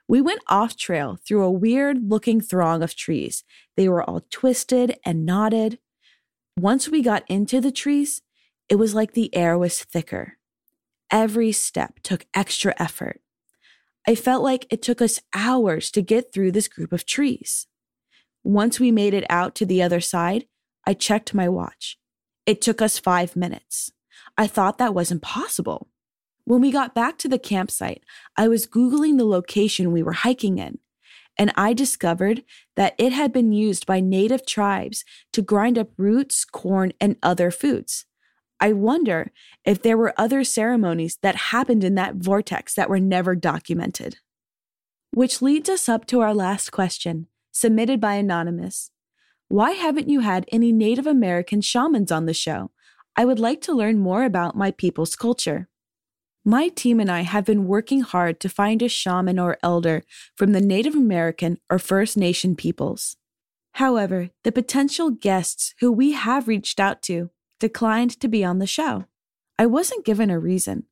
We 0.07 0.21
went 0.21 0.41
off 0.47 0.77
trail 0.77 1.17
through 1.25 1.43
a 1.43 1.51
weird 1.51 2.09
looking 2.09 2.39
throng 2.39 2.83
of 2.83 2.95
trees. 2.95 3.43
They 3.75 3.89
were 3.89 4.03
all 4.03 4.21
twisted 4.29 4.97
and 5.03 5.25
knotted. 5.25 5.79
Once 6.57 6.89
we 6.89 7.01
got 7.01 7.23
into 7.27 7.59
the 7.59 7.71
trees, 7.71 8.21
it 8.69 8.75
was 8.75 8.93
like 8.93 9.13
the 9.13 9.33
air 9.35 9.57
was 9.57 9.83
thicker. 9.83 10.37
Every 11.11 11.51
step 11.51 11.99
took 12.03 12.25
extra 12.33 12.73
effort. 12.77 13.21
I 14.07 14.15
felt 14.15 14.43
like 14.43 14.67
it 14.69 14.81
took 14.81 15.01
us 15.01 15.19
hours 15.33 15.89
to 15.91 16.01
get 16.01 16.31
through 16.31 16.51
this 16.51 16.67
group 16.67 16.93
of 16.93 17.05
trees. 17.05 17.67
Once 18.43 18.79
we 18.79 18.91
made 18.91 19.15
it 19.15 19.25
out 19.29 19.55
to 19.55 19.65
the 19.65 19.81
other 19.81 19.99
side, 19.99 20.45
I 20.85 20.93
checked 20.93 21.33
my 21.33 21.49
watch. 21.49 21.97
It 22.45 22.61
took 22.61 22.81
us 22.81 22.99
five 22.99 23.35
minutes. 23.35 23.91
I 24.37 24.45
thought 24.45 24.77
that 24.77 24.93
was 24.93 25.11
impossible. 25.11 25.89
When 26.45 26.61
we 26.61 26.71
got 26.71 26.93
back 26.93 27.17
to 27.19 27.27
the 27.27 27.39
campsite, 27.39 28.03
I 28.37 28.47
was 28.47 28.67
Googling 28.67 29.17
the 29.17 29.25
location 29.25 29.91
we 29.91 30.03
were 30.03 30.13
hiking 30.13 30.59
in, 30.59 30.77
and 31.39 31.51
I 31.55 31.73
discovered 31.73 32.43
that 32.75 32.93
it 32.99 33.11
had 33.11 33.33
been 33.33 33.51
used 33.51 33.87
by 33.87 33.99
native 33.99 34.45
tribes 34.45 35.03
to 35.33 35.41
grind 35.41 35.79
up 35.79 35.89
roots, 35.97 36.45
corn, 36.45 36.93
and 37.01 37.15
other 37.23 37.49
foods. 37.49 38.05
I 38.59 38.73
wonder 38.73 39.31
if 39.65 39.81
there 39.81 39.97
were 39.97 40.13
other 40.17 40.43
ceremonies 40.43 41.17
that 41.23 41.35
happened 41.35 41.83
in 41.83 41.95
that 41.95 42.15
vortex 42.15 42.75
that 42.75 42.89
were 42.89 42.99
never 42.99 43.35
documented. 43.35 44.17
Which 45.11 45.41
leads 45.41 45.67
us 45.67 45.89
up 45.89 46.05
to 46.07 46.21
our 46.21 46.33
last 46.33 46.71
question, 46.71 47.25
submitted 47.51 47.99
by 47.99 48.13
Anonymous. 48.15 48.91
Why 49.47 49.71
haven't 49.71 50.09
you 50.09 50.19
had 50.19 50.45
any 50.51 50.71
Native 50.71 51.07
American 51.07 51.61
shamans 51.61 52.11
on 52.11 52.27
the 52.27 52.33
show? 52.35 52.69
I 53.15 53.25
would 53.25 53.39
like 53.39 53.61
to 53.61 53.73
learn 53.73 53.97
more 53.97 54.23
about 54.23 54.55
my 54.55 54.71
people's 54.71 55.15
culture. 55.15 55.69
My 56.47 56.67
team 56.67 56.99
and 56.99 57.09
I 57.09 57.21
have 57.21 57.43
been 57.43 57.65
working 57.65 58.01
hard 58.01 58.39
to 58.41 58.49
find 58.49 58.83
a 58.83 58.87
shaman 58.87 59.39
or 59.39 59.57
elder 59.63 60.03
from 60.35 60.51
the 60.51 60.61
Native 60.61 60.93
American 60.93 61.57
or 61.71 61.79
First 61.79 62.15
Nation 62.15 62.55
peoples. 62.55 63.17
However, 63.73 64.29
the 64.43 64.51
potential 64.51 65.09
guests 65.09 65.73
who 65.79 65.91
we 65.91 66.11
have 66.11 66.47
reached 66.47 66.79
out 66.79 67.01
to 67.03 67.31
declined 67.59 68.19
to 68.19 68.27
be 68.27 68.45
on 68.45 68.59
the 68.59 68.67
show. 68.67 69.05
I 69.57 69.65
wasn't 69.65 70.05
given 70.05 70.29
a 70.29 70.37
reason, 70.37 70.83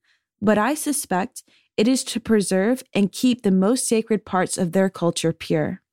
but 0.41 0.57
I 0.57 0.73
suspect 0.73 1.43
it 1.77 1.87
is 1.87 2.03
to 2.05 2.19
preserve 2.19 2.81
and 2.91 3.11
keep 3.11 3.43
the 3.43 3.51
most 3.51 3.87
sacred 3.87 4.25
parts 4.25 4.57
of 4.57 4.71
their 4.71 4.89
culture 4.89 5.33
pure. 5.33 5.83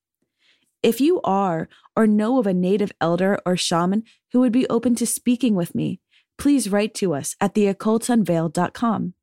If 0.81 0.99
you 0.99 1.21
are 1.21 1.69
or 1.95 2.07
know 2.07 2.39
of 2.39 2.47
a 2.47 2.53
native 2.53 2.93
elder 2.99 3.37
or 3.45 3.55
shaman 3.57 4.05
who 4.33 4.39
would 4.39 4.51
be 4.51 4.67
open 4.69 4.95
to 4.95 5.05
speaking 5.05 5.53
with 5.53 5.75
me, 5.75 5.99
please 6.39 6.71
write 6.71 6.95
to 6.95 7.13
us 7.13 7.35
at 7.39 7.53
theoccultunveiled.com. 7.53 9.13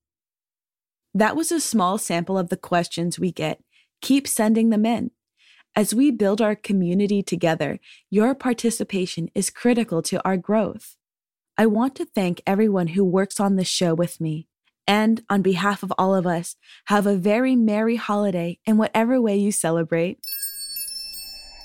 That 1.18 1.34
was 1.34 1.50
a 1.50 1.58
small 1.58 1.98
sample 1.98 2.38
of 2.38 2.48
the 2.48 2.56
questions 2.56 3.18
we 3.18 3.32
get. 3.32 3.60
Keep 4.00 4.28
sending 4.28 4.70
them 4.70 4.86
in. 4.86 5.10
As 5.74 5.92
we 5.92 6.12
build 6.12 6.40
our 6.40 6.54
community 6.54 7.24
together, 7.24 7.80
your 8.08 8.36
participation 8.36 9.28
is 9.34 9.50
critical 9.50 10.00
to 10.02 10.24
our 10.24 10.36
growth. 10.36 10.94
I 11.56 11.66
want 11.66 11.96
to 11.96 12.04
thank 12.04 12.40
everyone 12.46 12.86
who 12.88 13.04
works 13.04 13.40
on 13.40 13.56
this 13.56 13.66
show 13.66 13.94
with 13.94 14.20
me 14.20 14.46
And 14.86 15.22
on 15.28 15.42
behalf 15.42 15.82
of 15.82 15.92
all 15.98 16.14
of 16.14 16.24
us, 16.26 16.54
have 16.86 17.06
a 17.06 17.16
very 17.16 17.56
merry 17.56 17.96
holiday 17.96 18.60
in 18.64 18.78
whatever 18.78 19.20
way 19.20 19.36
you 19.36 19.50
celebrate. 19.50 20.20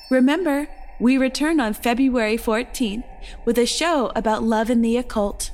Remember, 0.10 0.68
we 1.00 1.18
return 1.20 1.60
on 1.60 1.74
February 1.74 2.38
14th 2.38 3.06
with 3.46 3.60
a 3.60 3.68
show 3.68 4.12
about 4.16 4.44
love 4.44 4.72
and 4.72 4.84
the 4.84 4.98
occult. 4.98 5.52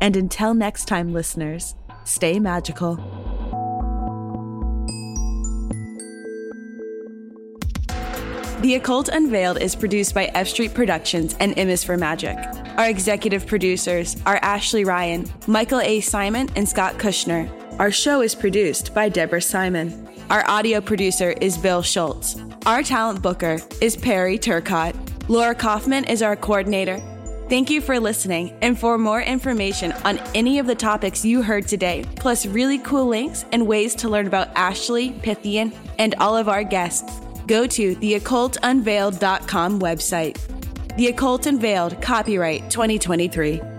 And 0.00 0.16
until 0.16 0.52
next 0.52 0.86
time, 0.86 1.14
listeners, 1.14 1.76
stay 2.04 2.38
magical. 2.38 2.96
The 8.60 8.76
Occult 8.76 9.08
Unveiled 9.10 9.60
is 9.60 9.76
produced 9.76 10.14
by 10.14 10.24
F 10.34 10.48
Street 10.48 10.72
Productions 10.72 11.36
and 11.38 11.58
M 11.58 11.68
is 11.68 11.84
for 11.84 11.98
Magic. 11.98 12.38
Our 12.78 12.88
executive 12.88 13.46
producers 13.46 14.16
are 14.24 14.36
Ashley 14.36 14.84
Ryan, 14.84 15.30
Michael 15.46 15.80
A. 15.80 16.00
Simon, 16.00 16.48
and 16.56 16.66
Scott 16.66 16.94
Kushner. 16.94 17.50
Our 17.78 17.90
show 17.90 18.22
is 18.22 18.34
produced 18.34 18.94
by 18.94 19.10
Deborah 19.10 19.42
Simon. 19.42 20.08
Our 20.30 20.48
audio 20.48 20.80
producer 20.80 21.32
is 21.40 21.58
Bill 21.58 21.82
Schultz. 21.82 22.36
Our 22.64 22.82
talent 22.82 23.20
booker 23.20 23.60
is 23.82 23.96
Perry 23.96 24.38
Turcott. 24.38 24.94
Laura 25.28 25.54
Kaufman 25.54 26.04
is 26.04 26.22
our 26.22 26.34
coordinator. 26.34 27.02
Thank 27.48 27.68
you 27.68 27.82
for 27.82 28.00
listening. 28.00 28.56
And 28.62 28.78
for 28.78 28.96
more 28.96 29.20
information 29.20 29.92
on 30.04 30.18
any 30.34 30.58
of 30.58 30.66
the 30.66 30.74
topics 30.74 31.24
you 31.24 31.42
heard 31.42 31.68
today, 31.68 32.04
plus 32.16 32.46
really 32.46 32.78
cool 32.78 33.06
links 33.06 33.44
and 33.52 33.66
ways 33.66 33.94
to 33.96 34.08
learn 34.08 34.26
about 34.26 34.48
Ashley, 34.56 35.10
Pythian, 35.10 35.72
and 35.98 36.14
all 36.16 36.36
of 36.36 36.48
our 36.48 36.64
guests, 36.64 37.20
go 37.46 37.66
to 37.66 37.94
theoccultunveiled.com 37.96 39.78
website. 39.80 40.38
The 40.96 41.08
Occult 41.08 41.46
Unveiled, 41.46 42.00
copyright 42.00 42.70
2023. 42.70 43.73